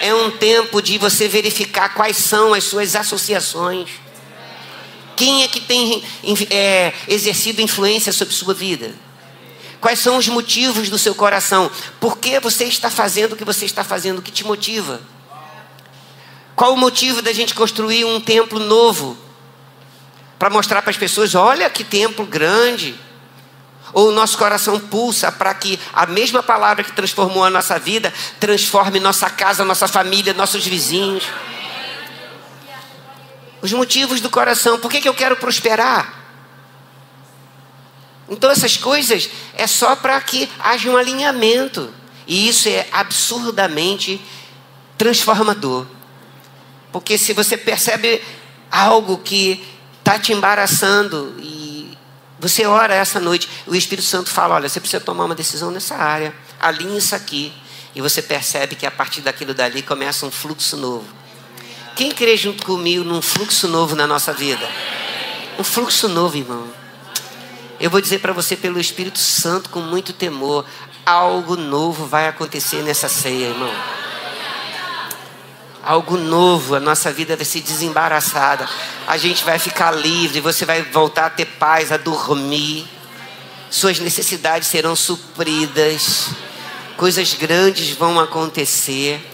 É 0.01 0.11
um 0.15 0.31
tempo 0.31 0.81
de 0.81 0.97
você 0.97 1.27
verificar 1.27 1.93
quais 1.93 2.17
são 2.17 2.55
as 2.55 2.63
suas 2.63 2.95
associações. 2.95 3.87
Quem 5.15 5.43
é 5.43 5.47
que 5.47 5.59
tem 5.59 6.03
é, 6.49 6.91
exercido 7.07 7.61
influência 7.61 8.11
sobre 8.11 8.33
sua 8.33 8.55
vida? 8.55 8.95
Quais 9.79 9.99
são 9.99 10.17
os 10.17 10.27
motivos 10.27 10.89
do 10.89 10.97
seu 10.97 11.13
coração? 11.13 11.69
Por 11.99 12.17
que 12.17 12.39
você 12.39 12.63
está 12.63 12.89
fazendo 12.89 13.33
o 13.33 13.35
que 13.35 13.45
você 13.45 13.65
está 13.65 13.83
fazendo? 13.83 14.17
O 14.17 14.21
que 14.23 14.31
te 14.31 14.43
motiva? 14.43 14.99
Qual 16.55 16.73
o 16.73 16.77
motivo 16.77 17.21
da 17.21 17.31
gente 17.31 17.53
construir 17.53 18.05
um 18.05 18.19
templo 18.19 18.57
novo? 18.57 19.26
Para 20.37 20.49
mostrar 20.49 20.81
para 20.81 20.91
as 20.91 20.97
pessoas: 20.97 21.35
olha 21.35 21.69
que 21.69 21.83
templo 21.83 22.25
grande. 22.25 22.95
Ou 23.93 24.09
o 24.09 24.11
nosso 24.11 24.37
coração 24.37 24.79
pulsa 24.79 25.31
para 25.31 25.53
que 25.53 25.79
a 25.93 26.05
mesma 26.05 26.43
palavra 26.43 26.83
que 26.83 26.91
transformou 26.91 27.43
a 27.43 27.49
nossa 27.49 27.79
vida 27.79 28.13
transforme 28.39 28.99
nossa 28.99 29.29
casa, 29.29 29.63
nossa 29.63 29.87
família, 29.87 30.33
nossos 30.33 30.65
vizinhos. 30.65 31.23
Os 33.61 33.71
motivos 33.71 34.21
do 34.21 34.29
coração. 34.29 34.79
Por 34.79 34.91
que, 34.91 35.01
que 35.01 35.09
eu 35.09 35.13
quero 35.13 35.37
prosperar? 35.37 36.13
Então, 38.29 38.51
essas 38.51 38.75
coisas 38.75 39.29
é 39.53 39.65
só 39.65 39.95
para 39.95 40.19
que 40.19 40.49
haja 40.59 40.89
um 40.89 40.97
alinhamento. 40.97 41.93
E 42.27 42.49
isso 42.49 42.67
é 42.67 42.85
absurdamente 42.91 44.21
transformador. 44.97 45.87
Porque 46.91 47.17
se 47.17 47.31
você 47.31 47.55
percebe 47.55 48.21
algo 48.69 49.17
que 49.19 49.65
está 50.07 50.17
te 50.17 50.31
embaraçando 50.31 51.35
e 51.37 51.91
você 52.39 52.65
ora 52.65 52.95
essa 52.95 53.19
noite, 53.19 53.49
o 53.67 53.75
Espírito 53.75 54.07
Santo 54.07 54.29
fala: 54.29 54.55
olha, 54.55 54.69
você 54.69 54.79
precisa 54.79 55.03
tomar 55.03 55.25
uma 55.25 55.35
decisão 55.35 55.69
nessa 55.69 55.95
área, 55.95 56.33
alinhe 56.59 56.97
isso 56.97 57.13
aqui. 57.13 57.53
E 57.93 57.99
você 57.99 58.21
percebe 58.21 58.75
que 58.75 58.85
a 58.85 58.91
partir 58.91 59.21
daquilo 59.21 59.55
dali 59.55 59.81
começa 59.81 60.25
um 60.25 60.29
fluxo 60.31 60.77
novo. 60.77 61.05
Quem 61.95 62.11
crê 62.11 62.37
junto 62.37 62.63
comigo 62.63 63.03
num 63.03 63.23
fluxo 63.23 63.67
novo 63.67 63.95
na 63.95 64.05
nossa 64.05 64.31
vida? 64.31 64.69
Um 65.57 65.63
fluxo 65.63 66.07
novo, 66.07 66.37
irmão. 66.37 66.67
Eu 67.79 67.89
vou 67.89 67.99
dizer 67.99 68.19
para 68.19 68.31
você 68.33 68.55
pelo 68.55 68.79
Espírito 68.79 69.17
Santo 69.17 69.71
com 69.71 69.79
muito 69.79 70.13
temor, 70.13 70.63
algo 71.05 71.55
novo 71.55 72.05
vai 72.05 72.27
acontecer 72.27 72.83
nessa 72.83 73.09
ceia, 73.09 73.47
irmão. 73.47 73.73
Algo 75.87 76.17
novo, 76.17 76.75
a 76.75 76.81
nossa 76.81 77.13
vida 77.13 77.37
vai 77.37 77.45
ser 77.45 77.61
desembaraçada. 77.61 78.67
A 79.07 79.15
gente 79.15 79.45
vai 79.45 79.57
ficar 79.57 79.91
livre, 79.91 80.41
você 80.41 80.65
vai 80.65 80.81
voltar 80.81 81.27
a 81.27 81.29
ter 81.29 81.45
paz, 81.45 81.93
a 81.93 81.95
dormir. 81.95 82.85
Suas 83.69 83.97
necessidades 83.97 84.67
serão 84.67 84.97
supridas. 84.97 86.31
Coisas 86.97 87.33
grandes 87.35 87.91
vão 87.91 88.19
acontecer. 88.19 89.25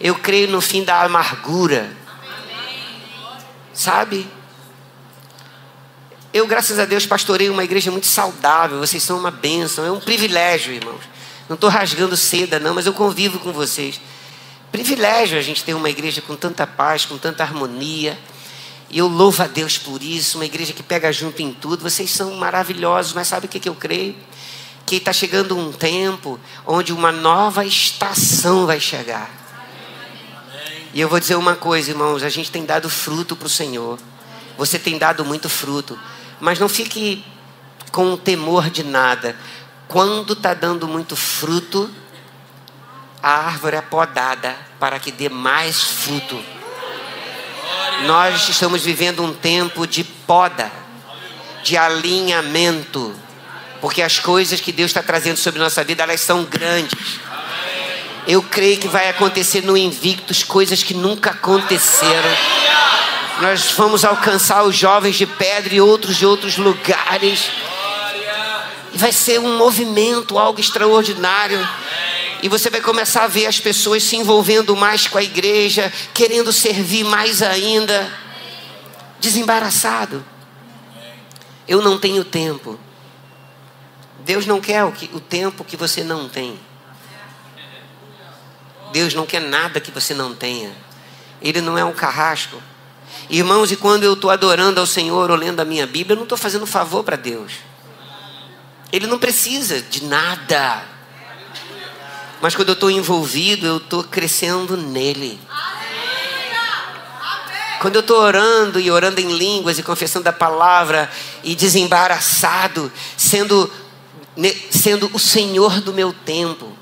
Eu 0.00 0.14
creio 0.14 0.46
no 0.46 0.60
fim 0.60 0.84
da 0.84 1.02
amargura. 1.02 1.90
Sabe? 3.74 4.28
Eu, 6.32 6.46
graças 6.46 6.78
a 6.78 6.84
Deus, 6.84 7.04
pastorei 7.04 7.50
uma 7.50 7.64
igreja 7.64 7.90
muito 7.90 8.06
saudável. 8.06 8.78
Vocês 8.78 9.02
são 9.02 9.18
uma 9.18 9.32
bênção. 9.32 9.84
É 9.84 9.90
um 9.90 9.98
privilégio, 9.98 10.72
irmãos. 10.72 11.02
Não 11.48 11.56
estou 11.56 11.68
rasgando 11.68 12.16
seda, 12.16 12.60
não, 12.60 12.76
mas 12.76 12.86
eu 12.86 12.92
convivo 12.92 13.40
com 13.40 13.50
vocês. 13.50 14.00
Privilégio 14.70 15.38
a 15.38 15.42
gente 15.42 15.64
ter 15.64 15.74
uma 15.74 15.90
igreja 15.90 16.22
com 16.22 16.36
tanta 16.36 16.66
paz, 16.66 17.04
com 17.04 17.18
tanta 17.18 17.42
harmonia. 17.42 18.18
E 18.88 18.98
eu 18.98 19.08
louvo 19.08 19.42
a 19.42 19.46
Deus 19.46 19.78
por 19.78 20.02
isso. 20.02 20.38
Uma 20.38 20.44
igreja 20.44 20.72
que 20.72 20.82
pega 20.82 21.12
junto 21.12 21.42
em 21.42 21.52
tudo. 21.52 21.82
Vocês 21.82 22.10
são 22.10 22.34
maravilhosos, 22.36 23.12
mas 23.12 23.28
sabe 23.28 23.46
o 23.46 23.48
que, 23.48 23.68
eu 23.68 23.74
creio? 23.74 24.14
Que 24.86 24.96
está 24.96 25.12
chegando 25.12 25.56
um 25.56 25.72
tempo 25.72 26.38
onde 26.66 26.92
uma 26.92 27.10
nova 27.10 27.64
estação 27.64 28.66
vai 28.66 28.78
chegar. 28.78 29.30
E 30.92 31.00
eu 31.00 31.08
vou 31.08 31.20
dizer 31.20 31.36
uma 31.36 31.56
coisa, 31.56 31.90
irmãos: 31.90 32.22
a 32.22 32.28
gente 32.28 32.50
tem 32.50 32.64
dado 32.64 32.88
fruto 32.88 33.34
para 33.34 33.46
o 33.46 33.50
Senhor. 33.50 33.98
Você 34.56 34.78
tem 34.78 34.98
dado 34.98 35.24
muito 35.24 35.48
fruto. 35.48 35.98
Mas 36.40 36.58
não 36.58 36.68
fique 36.68 37.24
com 37.90 38.16
temor 38.16 38.70
de 38.70 38.84
nada. 38.84 39.36
Quando 39.88 40.32
está 40.32 40.54
dando 40.54 40.86
muito 40.86 41.16
fruto, 41.16 41.90
a 43.22 43.46
árvore 43.46 43.76
é 43.76 43.82
podada 43.82 44.56
para 44.78 44.98
que 44.98 45.12
dê 45.12 45.28
mais 45.28 45.80
fruto. 45.82 46.42
Nós 48.06 48.48
estamos 48.48 48.82
vivendo 48.82 49.22
um 49.22 49.32
tempo 49.32 49.86
de 49.86 50.02
poda, 50.04 50.70
de 51.62 51.76
alinhamento, 51.76 53.14
porque 53.80 54.00
as 54.00 54.18
coisas 54.18 54.60
que 54.60 54.72
Deus 54.72 54.90
está 54.90 55.02
trazendo 55.02 55.36
sobre 55.36 55.60
nossa 55.60 55.84
vida 55.84 56.02
elas 56.02 56.20
são 56.20 56.44
grandes. 56.44 57.20
Eu 58.26 58.42
creio 58.42 58.78
que 58.78 58.88
vai 58.88 59.08
acontecer 59.08 59.62
no 59.62 59.76
Invictus 59.76 60.42
coisas 60.42 60.82
que 60.82 60.94
nunca 60.94 61.30
aconteceram. 61.30 62.30
Nós 63.40 63.72
vamos 63.72 64.04
alcançar 64.04 64.62
os 64.62 64.76
jovens 64.76 65.16
de 65.16 65.26
pedra 65.26 65.74
e 65.74 65.80
outros 65.80 66.16
de 66.16 66.26
outros 66.26 66.56
lugares. 66.56 67.50
E 68.92 68.98
vai 68.98 69.12
ser 69.12 69.40
um 69.40 69.56
movimento, 69.56 70.38
algo 70.38 70.60
extraordinário. 70.60 71.66
E 72.42 72.48
você 72.48 72.70
vai 72.70 72.80
começar 72.80 73.24
a 73.24 73.28
ver 73.28 73.46
as 73.46 73.60
pessoas 73.60 74.02
se 74.02 74.16
envolvendo 74.16 74.74
mais 74.74 75.06
com 75.06 75.18
a 75.18 75.22
igreja, 75.22 75.92
querendo 76.14 76.52
servir 76.52 77.04
mais 77.04 77.42
ainda. 77.42 78.10
Desembaraçado. 79.20 80.24
Eu 81.68 81.82
não 81.82 81.98
tenho 81.98 82.24
tempo. 82.24 82.78
Deus 84.24 84.46
não 84.46 84.60
quer 84.60 84.84
o, 84.84 84.92
que, 84.92 85.10
o 85.12 85.20
tempo 85.20 85.64
que 85.64 85.76
você 85.76 86.02
não 86.02 86.28
tem. 86.28 86.58
Deus 88.92 89.14
não 89.14 89.26
quer 89.26 89.40
nada 89.40 89.80
que 89.80 89.90
você 89.90 90.14
não 90.14 90.34
tenha. 90.34 90.72
Ele 91.40 91.60
não 91.60 91.76
é 91.76 91.84
um 91.84 91.92
carrasco. 91.92 92.60
Irmãos, 93.28 93.70
e 93.70 93.76
quando 93.76 94.04
eu 94.04 94.14
estou 94.14 94.30
adorando 94.30 94.80
ao 94.80 94.86
Senhor 94.86 95.30
ou 95.30 95.36
lendo 95.36 95.60
a 95.60 95.64
minha 95.64 95.86
Bíblia, 95.86 96.14
eu 96.14 96.16
não 96.16 96.24
estou 96.24 96.38
fazendo 96.38 96.66
favor 96.66 97.04
para 97.04 97.16
Deus. 97.16 97.52
Ele 98.92 99.06
não 99.06 99.18
precisa 99.18 99.80
de 99.80 100.04
nada. 100.04 100.84
Mas 102.40 102.56
quando 102.56 102.68
eu 102.68 102.74
estou 102.74 102.90
envolvido, 102.90 103.66
eu 103.66 103.76
estou 103.76 104.02
crescendo 104.02 104.76
nele. 104.76 105.38
Quando 107.80 107.96
eu 107.96 108.00
estou 108.00 108.18
orando 108.18 108.78
e 108.78 108.90
orando 108.90 109.20
em 109.20 109.36
línguas 109.36 109.78
e 109.78 109.82
confessando 109.82 110.28
a 110.28 110.32
palavra 110.32 111.10
e 111.42 111.54
desembaraçado, 111.54 112.92
sendo, 113.16 113.70
sendo 114.70 115.10
o 115.14 115.18
Senhor 115.18 115.80
do 115.80 115.92
meu 115.92 116.12
tempo, 116.12 116.76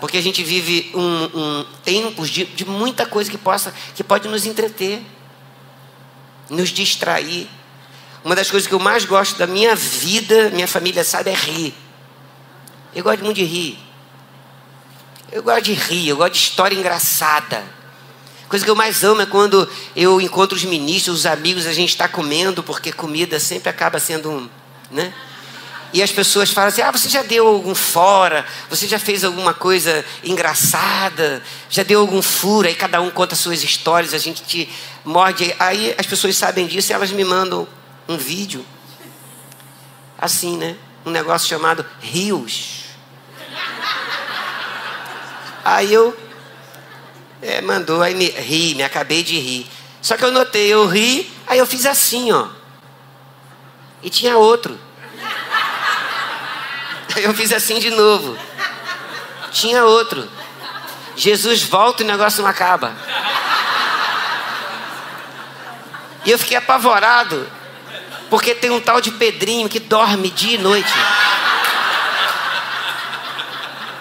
porque 0.00 0.16
a 0.16 0.22
gente 0.22 0.42
vive 0.42 0.90
um, 0.94 1.24
um 1.38 1.66
tempos 1.84 2.30
de, 2.30 2.44
de 2.46 2.64
muita 2.64 3.04
coisa 3.04 3.30
que, 3.30 3.38
possa, 3.38 3.74
que 3.94 4.02
pode 4.02 4.28
nos 4.28 4.46
entreter, 4.46 5.02
nos 6.48 6.70
distrair. 6.70 7.48
Uma 8.24 8.34
das 8.34 8.50
coisas 8.50 8.66
que 8.66 8.74
eu 8.74 8.78
mais 8.78 9.04
gosto 9.04 9.38
da 9.38 9.46
minha 9.46 9.74
vida, 9.74 10.50
minha 10.50 10.68
família 10.68 11.04
sabe, 11.04 11.30
é 11.30 11.34
rir. 11.34 11.74
Eu 12.94 13.04
gosto 13.04 13.22
muito 13.22 13.36
de 13.36 13.44
rir. 13.44 13.89
Eu 15.32 15.44
gosto 15.44 15.62
de 15.62 15.74
rir, 15.74 16.08
eu 16.08 16.16
gosto 16.16 16.32
de 16.32 16.38
história 16.38 16.74
engraçada. 16.74 17.62
Coisa 18.48 18.64
que 18.64 18.70
eu 18.70 18.74
mais 18.74 19.04
amo 19.04 19.22
é 19.22 19.26
quando 19.26 19.68
eu 19.94 20.20
encontro 20.20 20.56
os 20.56 20.64
ministros, 20.64 21.20
os 21.20 21.26
amigos, 21.26 21.68
a 21.68 21.72
gente 21.72 21.90
está 21.90 22.08
comendo, 22.08 22.64
porque 22.64 22.90
comida 22.90 23.38
sempre 23.38 23.68
acaba 23.68 24.00
sendo 24.00 24.28
um. 24.28 24.50
Né? 24.90 25.14
E 25.92 26.02
as 26.02 26.10
pessoas 26.10 26.50
falam 26.50 26.68
assim: 26.68 26.82
ah, 26.82 26.90
você 26.90 27.08
já 27.08 27.22
deu 27.22 27.46
algum 27.46 27.76
fora? 27.76 28.44
Você 28.68 28.88
já 28.88 28.98
fez 28.98 29.22
alguma 29.22 29.54
coisa 29.54 30.04
engraçada? 30.24 31.40
Já 31.68 31.84
deu 31.84 32.00
algum 32.00 32.20
furo? 32.20 32.66
Aí 32.66 32.74
cada 32.74 33.00
um 33.00 33.08
conta 33.08 33.36
suas 33.36 33.62
histórias, 33.62 34.14
a 34.14 34.18
gente 34.18 34.42
te 34.42 34.68
morde. 35.04 35.54
Aí 35.60 35.94
as 35.96 36.06
pessoas 36.06 36.36
sabem 36.36 36.66
disso 36.66 36.90
e 36.90 36.92
elas 36.92 37.12
me 37.12 37.24
mandam 37.24 37.68
um 38.08 38.16
vídeo. 38.16 38.66
Assim, 40.18 40.56
né? 40.56 40.74
Um 41.06 41.10
negócio 41.10 41.48
chamado 41.48 41.86
Rios. 42.00 42.79
Aí 45.64 45.92
eu. 45.92 46.16
É, 47.42 47.60
mandou, 47.60 48.02
aí 48.02 48.14
me 48.14 48.28
ri, 48.28 48.74
me 48.74 48.82
acabei 48.82 49.22
de 49.22 49.38
rir. 49.38 49.66
Só 50.02 50.16
que 50.16 50.24
eu 50.24 50.32
notei, 50.32 50.72
eu 50.72 50.86
ri, 50.86 51.30
aí 51.46 51.58
eu 51.58 51.66
fiz 51.66 51.86
assim, 51.86 52.32
ó. 52.32 52.48
E 54.02 54.10
tinha 54.10 54.36
outro. 54.36 54.78
Eu 57.16 57.34
fiz 57.34 57.52
assim 57.52 57.78
de 57.80 57.90
novo. 57.90 58.38
Tinha 59.50 59.84
outro. 59.84 60.26
Jesus 61.16 61.62
volta 61.64 62.02
e 62.02 62.04
o 62.04 62.08
negócio 62.08 62.40
não 62.40 62.48
acaba. 62.48 62.94
E 66.24 66.30
eu 66.30 66.38
fiquei 66.38 66.56
apavorado, 66.56 67.50
porque 68.28 68.54
tem 68.54 68.70
um 68.70 68.80
tal 68.80 69.00
de 69.00 69.10
Pedrinho 69.10 69.68
que 69.68 69.80
dorme 69.80 70.30
dia 70.30 70.54
e 70.54 70.58
noite. 70.58 70.92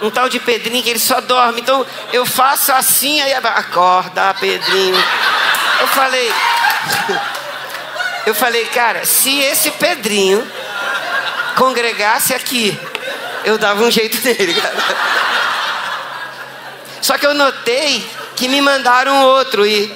Um 0.02 0.10
tal 0.10 0.30
de 0.30 0.40
Pedrinho 0.40 0.84
que 0.84 0.90
ele 0.90 1.00
só 1.00 1.20
dorme. 1.22 1.62
Então 1.62 1.86
eu 2.14 2.26
faço 2.26 2.72
assim, 2.72 3.22
aí 3.22 3.34
acorda, 3.34 4.34
Pedrinho. 4.36 4.96
Eu 5.82 5.88
falei. 5.88 6.32
Eu 8.26 8.36
falei, 8.36 8.66
cara, 8.66 9.06
se 9.06 9.40
esse 9.40 9.72
Pedrinho 9.72 10.46
congregasse 11.56 12.34
aqui, 12.34 12.78
eu 13.44 13.58
dava 13.58 13.84
um 13.84 13.92
jeito 13.92 14.18
nele, 14.24 14.54
cara. 14.54 14.76
Só 17.02 17.18
que 17.18 17.26
eu 17.26 17.34
notei 17.34 18.08
que 18.36 18.48
me 18.48 18.62
mandaram 18.62 19.24
outro 19.24 19.66
e, 19.66 19.94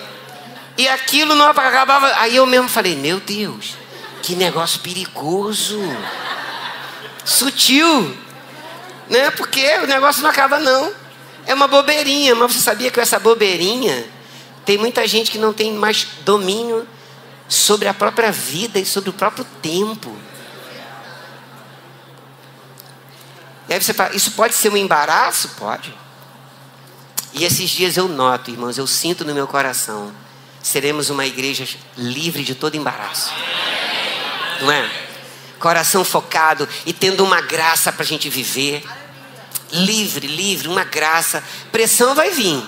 e 0.77 0.87
aquilo 0.87 1.35
não 1.35 1.47
acabava. 1.47 2.11
Aí 2.17 2.35
eu 2.35 2.45
mesmo 2.45 2.67
falei, 2.67 2.95
meu 2.95 3.19
Deus, 3.19 3.77
que 4.21 4.35
negócio 4.35 4.79
perigoso, 4.79 5.79
sutil, 7.23 8.17
né? 9.09 9.31
Porque 9.31 9.65
o 9.79 9.87
negócio 9.87 10.21
não 10.21 10.29
acaba 10.29 10.59
não. 10.59 10.93
É 11.45 11.53
uma 11.53 11.67
bobeirinha, 11.67 12.35
mas 12.35 12.53
você 12.53 12.59
sabia 12.59 12.89
que 12.89 12.99
essa 12.99 13.19
bobeirinha 13.19 14.05
tem 14.65 14.77
muita 14.77 15.05
gente 15.07 15.29
que 15.29 15.37
não 15.37 15.51
tem 15.51 15.73
mais 15.73 16.07
domínio 16.21 16.87
sobre 17.47 17.87
a 17.87 17.93
própria 17.93 18.31
vida 18.31 18.79
e 18.79 18.85
sobre 18.85 19.09
o 19.09 19.13
próprio 19.13 19.45
tempo. 19.61 20.15
E 23.67 23.73
aí 23.73 23.81
você 23.81 23.93
fala, 23.93 24.15
isso 24.15 24.31
pode 24.31 24.53
ser 24.53 24.69
um 24.69 24.77
embaraço? 24.77 25.49
Pode. 25.57 25.93
E 27.33 27.43
esses 27.43 27.69
dias 27.69 27.97
eu 27.97 28.07
noto, 28.07 28.51
irmãos, 28.51 28.77
eu 28.77 28.85
sinto 28.85 29.25
no 29.25 29.33
meu 29.33 29.47
coração, 29.47 30.13
seremos 30.61 31.09
uma 31.09 31.25
igreja 31.25 31.67
livre 31.97 32.43
de 32.43 32.55
todo 32.55 32.75
embaraço. 32.75 33.33
Não 34.61 34.71
é? 34.71 34.89
Coração 35.63 36.04
focado 36.04 36.67
e 36.86 36.91
tendo 36.91 37.23
uma 37.23 37.39
graça 37.39 37.89
para 37.89 38.04
a 38.04 38.06
gente 38.06 38.30
viver. 38.30 38.84
Livre, 39.71 40.28
livre, 40.28 40.67
uma 40.67 40.84
graça. 40.84 41.41
Pressão 41.71 42.13
vai 42.13 42.32
vir, 42.32 42.62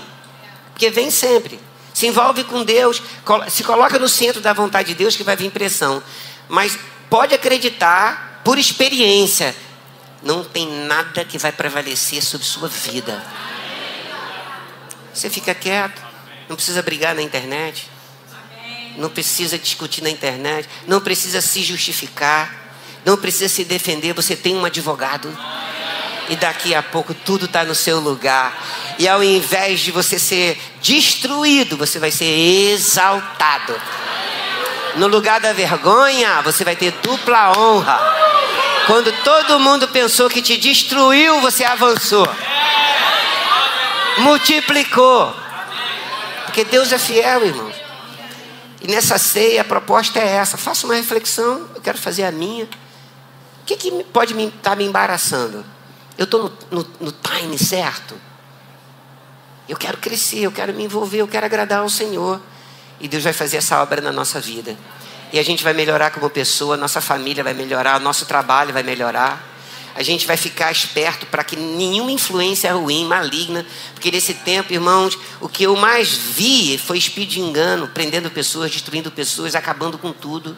porque 0.71 0.89
vem 0.89 1.11
sempre. 1.11 1.59
Se 1.93 2.07
envolve 2.07 2.45
com 2.45 2.63
Deus, 2.63 3.01
se 3.49 3.65
coloca 3.65 3.99
no 3.99 4.07
centro 4.07 4.39
da 4.39 4.53
vontade 4.53 4.87
de 4.87 4.93
Deus 4.93 5.13
que 5.13 5.25
vai 5.25 5.35
vir 5.35 5.51
pressão. 5.51 6.01
Mas 6.47 6.79
pode 7.09 7.35
acreditar, 7.35 8.39
por 8.45 8.57
experiência, 8.57 9.53
não 10.23 10.45
tem 10.45 10.65
nada 10.85 11.25
que 11.25 11.37
vai 11.37 11.51
prevalecer 11.51 12.23
sobre 12.23 12.47
sua 12.47 12.69
vida. 12.69 13.21
Você 15.13 15.29
fica 15.29 15.53
quieto, 15.53 16.01
não 16.47 16.55
precisa 16.55 16.81
brigar 16.81 17.13
na 17.13 17.21
internet, 17.21 17.89
não 18.95 19.09
precisa 19.09 19.59
discutir 19.59 20.01
na 20.01 20.09
internet, 20.09 20.69
não 20.87 21.01
precisa 21.01 21.41
se 21.41 21.61
justificar, 21.61 22.63
não 23.05 23.17
precisa 23.17 23.47
se 23.47 23.63
defender. 23.63 24.13
Você 24.13 24.35
tem 24.35 24.55
um 24.55 24.65
advogado 24.65 25.35
e 26.29 26.35
daqui 26.35 26.73
a 26.73 26.81
pouco 26.81 27.13
tudo 27.13 27.45
está 27.45 27.63
no 27.63 27.75
seu 27.75 27.99
lugar. 27.99 28.53
E 28.97 29.07
ao 29.07 29.23
invés 29.23 29.81
de 29.81 29.91
você 29.91 30.17
ser 30.17 30.59
destruído, 30.81 31.77
você 31.77 31.99
vai 31.99 32.11
ser 32.11 32.25
exaltado. 32.25 33.75
No 34.95 35.07
lugar 35.07 35.39
da 35.39 35.53
vergonha, 35.53 36.41
você 36.41 36.63
vai 36.63 36.75
ter 36.75 36.91
dupla 37.03 37.57
honra. 37.57 37.99
Quando 38.87 39.11
todo 39.23 39.59
mundo 39.59 39.87
pensou 39.89 40.29
que 40.29 40.41
te 40.41 40.57
destruiu, 40.57 41.41
você 41.41 41.63
avançou 41.63 42.27
multiplicou. 44.17 45.35
Porque 46.45 46.63
Deus 46.63 46.91
é 46.91 46.97
fiel, 46.97 47.45
irmãos. 47.45 47.75
E 48.81 48.87
nessa 48.87 49.17
ceia 49.17 49.61
a 49.61 49.65
proposta 49.65 50.19
é 50.19 50.27
essa. 50.27 50.57
Faça 50.57 50.85
uma 50.85 50.95
reflexão, 50.95 51.67
eu 51.75 51.81
quero 51.81 51.97
fazer 51.97 52.23
a 52.23 52.31
minha. 52.31 52.67
O 53.65 53.67
que, 53.67 53.75
que 53.75 54.03
pode 54.05 54.39
estar 54.39 54.61
tá 54.61 54.75
me 54.75 54.85
embaraçando? 54.85 55.65
Eu 56.15 56.25
estou 56.25 56.43
no, 56.71 56.79
no, 56.79 56.87
no 57.01 57.11
time 57.11 57.57
certo? 57.57 58.13
Eu 59.67 59.75
quero 59.75 59.97
crescer, 59.97 60.41
eu 60.41 60.51
quero 60.51 60.71
me 60.71 60.83
envolver, 60.83 61.17
eu 61.21 61.27
quero 61.27 61.47
agradar 61.47 61.79
ao 61.79 61.89
Senhor. 61.89 62.39
E 62.99 63.07
Deus 63.07 63.23
vai 63.23 63.33
fazer 63.33 63.57
essa 63.57 63.81
obra 63.81 63.99
na 64.01 64.11
nossa 64.11 64.39
vida. 64.39 64.77
E 65.33 65.39
a 65.39 65.43
gente 65.43 65.63
vai 65.63 65.73
melhorar 65.73 66.11
como 66.11 66.29
pessoa, 66.29 66.77
nossa 66.77 67.01
família 67.01 67.43
vai 67.43 67.55
melhorar, 67.55 67.99
nosso 67.99 68.27
trabalho 68.27 68.71
vai 68.71 68.83
melhorar 68.83 69.55
a 69.95 70.03
gente 70.03 70.27
vai 70.27 70.35
ficar 70.35 70.69
esperto 70.73 71.25
para 71.27 71.41
que 71.41 71.55
nenhuma 71.55 72.11
influência 72.11 72.73
ruim, 72.73 73.05
maligna, 73.05 73.65
porque 73.93 74.11
nesse 74.11 74.33
tempo, 74.33 74.73
irmãos, 74.73 75.17
o 75.39 75.47
que 75.47 75.63
eu 75.63 75.73
mais 75.77 76.09
vi 76.09 76.77
foi 76.77 76.97
espírito 76.97 77.31
de 77.31 77.39
engano, 77.39 77.87
prendendo 77.87 78.29
pessoas, 78.29 78.69
destruindo 78.69 79.09
pessoas, 79.09 79.55
acabando 79.55 79.97
com 79.97 80.11
tudo. 80.11 80.55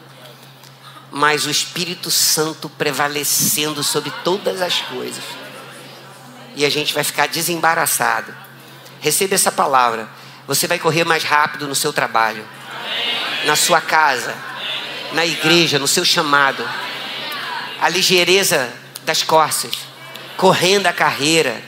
Mas 1.10 1.46
o 1.46 1.50
Espírito 1.50 2.10
Santo 2.10 2.68
prevalecendo 2.68 3.82
sobre 3.82 4.12
todas 4.22 4.60
as 4.60 4.80
coisas. 4.82 5.24
E 6.54 6.64
a 6.64 6.70
gente 6.70 6.92
vai 6.92 7.04
ficar 7.04 7.28
desembaraçado. 7.28 8.34
Receba 9.00 9.34
essa 9.34 9.50
palavra. 9.50 10.08
Você 10.46 10.66
vai 10.66 10.78
correr 10.78 11.04
mais 11.04 11.24
rápido 11.24 11.68
no 11.68 11.74
seu 11.74 11.92
trabalho, 11.92 12.44
na 13.44 13.54
sua 13.54 13.80
casa, 13.80 14.34
na 15.12 15.24
igreja, 15.24 15.78
no 15.78 15.86
seu 15.86 16.04
chamado. 16.04 16.68
A 17.80 17.88
ligeireza 17.88 18.72
das 19.04 19.22
costas, 19.22 19.72
correndo 20.36 20.86
a 20.86 20.92
carreira. 20.92 21.62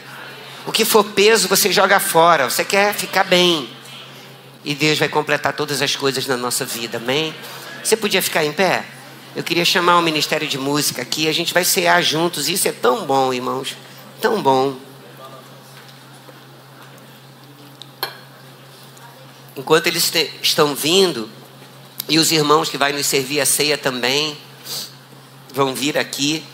O 0.67 0.73
que 0.73 0.85
for 0.85 1.05
peso, 1.05 1.49
você 1.49 1.73
joga 1.73 2.01
fora. 2.01 2.49
Você 2.51 2.65
quer 2.65 2.95
ficar 2.95 3.25
bem. 3.25 3.69
E 4.65 4.75
Deus 4.75 4.99
vai 4.99 5.09
completar 5.09 5.53
todas 5.53 5.81
as 5.81 5.97
coisas 5.97 6.27
na 6.27 6.37
nossa 6.37 6.65
vida, 6.65 6.99
amém? 6.99 7.35
Você 7.83 7.97
podia 7.97 8.21
ficar 8.21 8.45
em 8.45 8.53
pé? 8.53 8.85
Eu 9.35 9.45
queria 9.45 9.65
chamar 9.65 9.99
o 9.99 10.03
Ministério 10.03 10.49
de 10.49 10.59
Música 10.59 11.03
aqui. 11.03 11.29
A 11.29 11.33
gente 11.33 11.55
vai 11.55 11.65
cear 11.65 12.03
juntos. 12.03 12.49
Isso 12.49 12.67
é 12.67 12.73
tão 12.73 13.07
bom, 13.07 13.33
irmãos. 13.33 13.77
Tão 14.21 14.43
bom. 14.43 14.77
Enquanto 19.57 19.87
eles 19.87 20.13
estão 20.43 20.75
vindo, 20.75 21.29
e 22.09 22.19
os 22.19 22.33
irmãos 22.33 22.69
que 22.69 22.77
vai 22.77 22.93
nos 22.93 23.07
servir 23.07 23.41
a 23.41 23.47
ceia 23.47 23.79
também 23.79 24.37
vão 25.53 25.75
vir 25.75 25.97
aqui. 25.97 26.45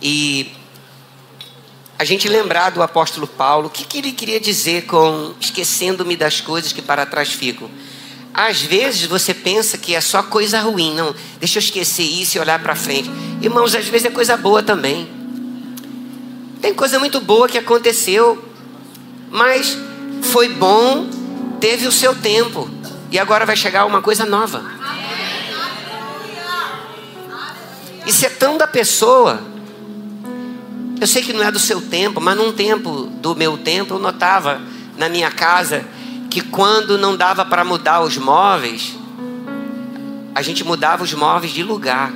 E 0.00 0.52
a 1.98 2.04
gente 2.04 2.28
lembrar 2.28 2.70
do 2.70 2.82
apóstolo 2.82 3.26
Paulo, 3.26 3.66
o 3.66 3.70
que, 3.70 3.84
que 3.84 3.98
ele 3.98 4.12
queria 4.12 4.40
dizer 4.40 4.86
com 4.86 5.34
esquecendo-me 5.38 6.16
das 6.16 6.40
coisas 6.40 6.72
que 6.72 6.80
para 6.80 7.04
trás 7.04 7.30
ficam? 7.30 7.70
Às 8.36 8.60
vezes 8.60 9.06
você 9.06 9.32
pensa 9.32 9.78
que 9.78 9.94
é 9.94 10.00
só 10.00 10.22
coisa 10.22 10.60
ruim, 10.60 10.94
não, 10.94 11.14
deixa 11.38 11.58
eu 11.58 11.60
esquecer 11.60 12.02
isso 12.02 12.36
e 12.36 12.40
olhar 12.40 12.62
para 12.62 12.76
frente. 12.76 13.10
Irmãos, 13.40 13.74
às 13.74 13.86
vezes 13.88 14.04
é 14.04 14.10
coisa 14.10 14.36
boa 14.36 14.62
também. 14.62 15.08
Tem 16.60 16.74
coisa 16.74 16.98
muito 16.98 17.18
boa 17.18 17.48
que 17.48 17.56
aconteceu, 17.56 18.44
mas 19.30 19.78
foi 20.20 20.50
bom, 20.50 21.08
teve 21.58 21.86
o 21.86 21.92
seu 21.92 22.14
tempo, 22.14 22.68
e 23.10 23.18
agora 23.18 23.46
vai 23.46 23.56
chegar 23.56 23.86
uma 23.86 24.02
coisa 24.02 24.26
nova. 24.26 24.62
Isso 28.04 28.26
é 28.26 28.28
tão 28.28 28.58
da 28.58 28.66
pessoa 28.66 29.42
eu 31.00 31.06
sei 31.06 31.22
que 31.22 31.32
não 31.32 31.42
é 31.42 31.50
do 31.50 31.58
seu 31.58 31.80
tempo, 31.80 32.20
mas 32.20 32.36
num 32.36 32.52
tempo 32.52 33.04
do 33.20 33.36
meu 33.36 33.58
tempo 33.58 33.94
eu 33.94 33.98
notava 33.98 34.60
na 34.96 35.08
minha 35.08 35.30
casa 35.30 35.84
que 36.36 36.42
quando 36.42 36.98
não 36.98 37.16
dava 37.16 37.46
para 37.46 37.64
mudar 37.64 38.02
os 38.02 38.18
móveis, 38.18 38.94
a 40.34 40.42
gente 40.42 40.62
mudava 40.62 41.02
os 41.02 41.14
móveis 41.14 41.50
de 41.50 41.62
lugar. 41.62 42.12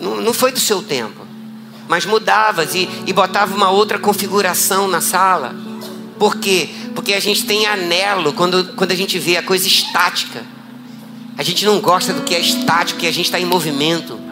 Não, 0.00 0.20
não 0.20 0.32
foi 0.32 0.52
do 0.52 0.60
seu 0.60 0.80
tempo, 0.80 1.26
mas 1.88 2.06
mudava 2.06 2.62
e, 2.62 2.88
e 3.04 3.12
botava 3.12 3.52
uma 3.52 3.68
outra 3.68 3.98
configuração 3.98 4.86
na 4.86 5.00
sala. 5.00 5.56
Por 6.20 6.36
quê? 6.36 6.70
Porque 6.94 7.14
a 7.14 7.20
gente 7.20 7.44
tem 7.46 7.66
anelo 7.66 8.32
quando, 8.32 8.74
quando 8.76 8.92
a 8.92 8.96
gente 8.96 9.18
vê 9.18 9.36
a 9.36 9.42
coisa 9.42 9.66
estática. 9.66 10.44
A 11.36 11.42
gente 11.42 11.64
não 11.64 11.80
gosta 11.80 12.12
do 12.12 12.22
que 12.22 12.32
é 12.32 12.38
estático, 12.38 13.00
que 13.00 13.08
a 13.08 13.12
gente 13.12 13.24
está 13.24 13.40
em 13.40 13.44
movimento 13.44 14.22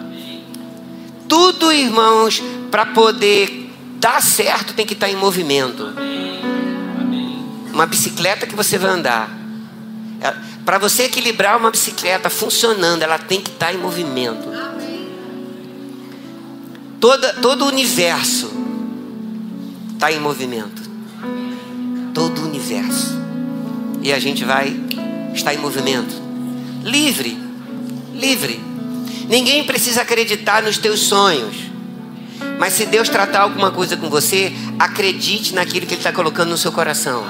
tudo, 1.31 1.73
irmãos, 1.73 2.43
para 2.73 2.87
poder 2.87 3.71
dar 4.01 4.21
certo 4.21 4.75
tem 4.75 4.85
que 4.85 4.95
estar 4.95 5.07
tá 5.07 5.13
em 5.13 5.15
movimento. 5.15 5.95
Uma 7.73 7.87
bicicleta 7.87 8.47
que 8.47 8.55
você 8.55 8.79
vai 8.79 8.91
andar. 8.91 9.31
É, 10.21 10.35
para 10.65 10.79
você 10.79 11.05
equilibrar 11.05 11.57
uma 11.57 11.71
bicicleta 11.71 12.29
funcionando, 12.29 13.03
ela 13.03 13.19
tem 13.19 13.41
que 13.41 13.51
estar 13.51 13.67
tá 13.67 13.73
em 13.73 13.79
movimento. 13.79 14.49
Toda, 17.01 17.33
todo 17.35 17.65
o 17.65 17.69
universo 17.69 18.51
está 19.95 20.13
em 20.13 20.21
movimento. 20.21 20.83
Todo 22.13 22.43
o 22.43 22.45
universo. 22.45 23.19
E 24.03 24.13
a 24.13 24.19
gente 24.19 24.45
vai 24.45 24.79
estar 25.35 25.55
em 25.55 25.59
movimento. 25.59 26.15
Livre. 26.83 27.39
Livre. 28.15 28.61
Ninguém 29.29 29.65
precisa 29.65 30.03
acreditar 30.03 30.63
nos 30.63 30.77
teus 30.77 31.01
sonhos. 31.01 31.57
Mas 32.59 32.75
se 32.75 32.85
Deus 32.85 33.09
tratar 33.09 33.41
alguma 33.41 33.71
coisa 33.71 33.97
com 33.97 34.11
você, 34.11 34.53
acredite 34.79 35.55
naquilo 35.55 35.87
que 35.87 35.95
Ele 35.95 36.01
está 36.01 36.13
colocando 36.13 36.51
no 36.51 36.59
seu 36.59 36.73
coração. 36.73 37.25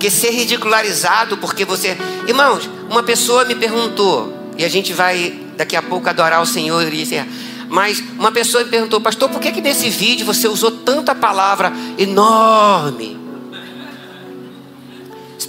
Porque 0.00 0.10
ser 0.10 0.30
ridicularizado 0.30 1.36
porque 1.36 1.62
você. 1.62 1.94
Irmãos, 2.26 2.70
uma 2.88 3.02
pessoa 3.02 3.44
me 3.44 3.54
perguntou, 3.54 4.34
e 4.56 4.64
a 4.64 4.68
gente 4.68 4.94
vai 4.94 5.38
daqui 5.58 5.76
a 5.76 5.82
pouco 5.82 6.08
adorar 6.08 6.40
o 6.40 6.46
Senhor 6.46 6.82
e 6.90 6.96
dizer. 6.96 7.26
Mas 7.68 8.02
uma 8.18 8.32
pessoa 8.32 8.64
me 8.64 8.70
perguntou, 8.70 8.98
pastor, 8.98 9.28
por 9.28 9.38
que, 9.42 9.52
que 9.52 9.60
nesse 9.60 9.90
vídeo 9.90 10.24
você 10.24 10.48
usou 10.48 10.70
tanta 10.70 11.14
palavra 11.14 11.70
enorme? 11.98 13.20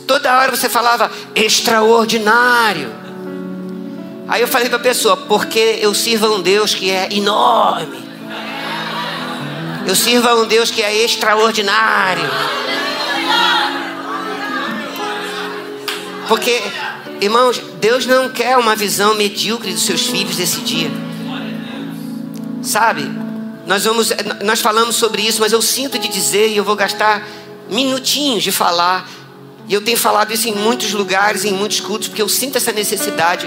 Toda 0.06 0.38
hora 0.38 0.54
você 0.54 0.68
falava 0.68 1.10
extraordinário. 1.34 2.92
Aí 4.28 4.42
eu 4.42 4.50
falei 4.50 4.68
para 4.68 4.80
a 4.80 4.82
pessoa, 4.82 5.16
porque 5.16 5.80
eu 5.80 5.94
sirvo 5.94 6.26
a 6.26 6.32
um 6.32 6.42
Deus 6.42 6.76
que 6.76 6.92
é 6.92 7.08
enorme. 7.10 8.04
Eu 9.88 9.96
sirvo 9.96 10.28
a 10.28 10.36
um 10.36 10.46
Deus 10.46 10.70
que 10.70 10.82
é 10.82 11.06
extraordinário. 11.06 12.30
Porque, 16.32 16.62
irmãos, 17.20 17.62
Deus 17.82 18.06
não 18.06 18.30
quer 18.30 18.58
uma 18.58 18.74
visão 18.74 19.16
medíocre 19.16 19.74
dos 19.74 19.86
seus 19.86 20.08
filhos 20.08 20.40
esse 20.40 20.62
dia. 20.62 20.90
Sabe? 22.64 23.04
Nós 23.68 23.84
vamos, 23.84 24.14
nós 24.42 24.62
falamos 24.62 24.96
sobre 24.96 25.24
isso, 25.24 25.42
mas 25.42 25.52
eu 25.52 25.62
sinto 25.62 26.00
de 26.00 26.08
dizer 26.08 26.48
e 26.48 26.56
eu 26.56 26.64
vou 26.64 26.78
gastar 26.78 27.28
minutinhos 27.70 28.44
de 28.44 28.50
falar. 28.50 29.10
E 29.68 29.74
eu 29.74 29.82
tenho 29.82 29.98
falado 29.98 30.32
isso 30.32 30.48
em 30.48 30.56
muitos 30.56 30.94
lugares, 30.94 31.44
em 31.44 31.52
muitos 31.52 31.82
cultos, 31.82 32.08
porque 32.08 32.22
eu 32.22 32.30
sinto 32.30 32.58
essa 32.58 32.72
necessidade. 32.72 33.46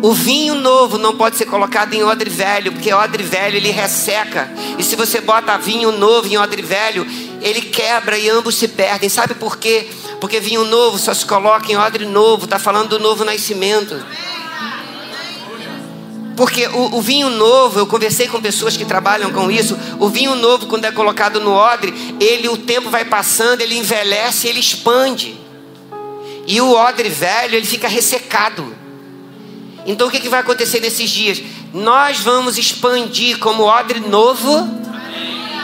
O 0.00 0.12
vinho 0.12 0.54
novo 0.54 0.98
não 0.98 1.16
pode 1.16 1.36
ser 1.36 1.46
colocado 1.46 1.94
em 1.94 2.04
odre 2.04 2.30
velho, 2.30 2.70
porque 2.70 2.92
odre 2.92 3.24
velho 3.24 3.56
ele 3.56 3.72
resseca. 3.72 4.48
E 4.78 4.84
se 4.84 4.94
você 4.94 5.20
bota 5.20 5.58
vinho 5.58 5.90
novo 5.90 6.28
em 6.28 6.38
odre 6.38 6.62
velho, 6.62 7.04
ele 7.42 7.60
quebra 7.60 8.16
e 8.16 8.30
ambos 8.30 8.54
se 8.54 8.68
perdem. 8.68 9.08
Sabe 9.08 9.34
por 9.34 9.56
quê? 9.56 9.88
Porque 10.20 10.40
vinho 10.40 10.64
novo 10.64 10.98
só 10.98 11.14
se 11.14 11.24
coloca 11.24 11.70
em 11.70 11.76
odre 11.76 12.04
novo, 12.04 12.44
está 12.44 12.58
falando 12.58 12.90
do 12.90 12.98
novo 12.98 13.24
nascimento. 13.24 14.04
Porque 16.36 16.68
o, 16.68 16.96
o, 16.96 17.02
vinho 17.02 17.30
novo, 17.30 17.80
eu 17.80 17.86
conversei 17.86 18.28
com 18.28 18.40
pessoas 18.40 18.76
que 18.76 18.84
trabalham 18.84 19.32
com 19.32 19.50
isso. 19.50 19.76
O 19.98 20.08
vinho 20.08 20.36
novo, 20.36 20.66
quando 20.66 20.84
é 20.84 20.92
colocado 20.92 21.40
no 21.40 21.50
odre, 21.52 21.92
ele 22.20 22.48
o 22.48 22.56
tempo 22.56 22.90
vai 22.90 23.04
passando, 23.04 23.60
ele 23.60 23.76
envelhece, 23.76 24.46
ele 24.46 24.60
expande. 24.60 25.36
E 26.46 26.60
o 26.60 26.70
odre 26.72 27.08
velho, 27.08 27.56
ele 27.56 27.66
fica 27.66 27.88
ressecado. 27.88 28.72
Então 29.84 30.06
o 30.06 30.10
que, 30.10 30.20
que 30.20 30.28
vai 30.28 30.40
acontecer 30.40 30.80
nesses 30.80 31.10
dias? 31.10 31.42
Nós 31.74 32.20
vamos 32.20 32.56
expandir 32.56 33.38
como 33.38 33.64
odre 33.64 33.98
novo. 34.00 34.78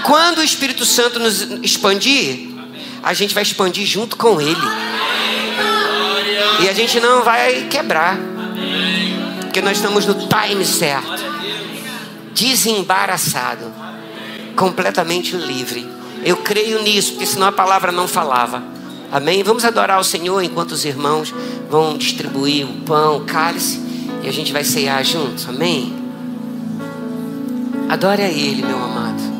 Quando 0.05 0.39
o 0.39 0.43
Espírito 0.43 0.85
Santo 0.85 1.21
nos 1.21 1.41
expandir, 1.63 2.54
a 3.05 3.13
gente 3.13 3.35
vai 3.35 3.43
expandir 3.43 3.87
junto 3.87 4.17
com 4.17 4.41
Ele. 4.41 4.67
E 6.61 6.69
a 6.69 6.73
gente 6.73 6.99
não 6.99 7.23
vai 7.23 7.67
quebrar. 7.69 8.19
Porque 9.43 9.61
nós 9.61 9.77
estamos 9.77 10.07
no 10.07 10.15
time 10.27 10.65
certo. 10.65 11.23
Desembaraçado. 12.33 13.71
Completamente 14.57 15.37
livre. 15.37 15.87
Eu 16.25 16.39
creio 16.39 16.83
nisso, 16.83 17.13
porque 17.13 17.27
senão 17.27 17.49
a 17.49 17.53
palavra 17.53 17.93
não 17.93 18.09
falava. 18.09 18.63
Amém? 19.13 19.43
Vamos 19.43 19.65
adorar 19.65 20.01
o 20.01 20.05
Senhor 20.05 20.43
enquanto 20.43 20.73
os 20.73 20.85
irmãos 20.85 21.33
vão 21.71 21.99
distribuir 21.99 22.67
o 22.67 22.81
pão, 22.81 23.19
o 23.19 23.21
cálice. 23.21 23.81
E 24.23 24.29
a 24.29 24.33
gente 24.33 24.53
vai 24.53 24.65
ceiar 24.65 25.05
juntos. 25.05 25.47
Amém? 25.47 25.95
Adore 27.91 28.23
a 28.23 28.29
Ele, 28.29 28.63
meu 28.63 28.83
amado. 28.83 29.34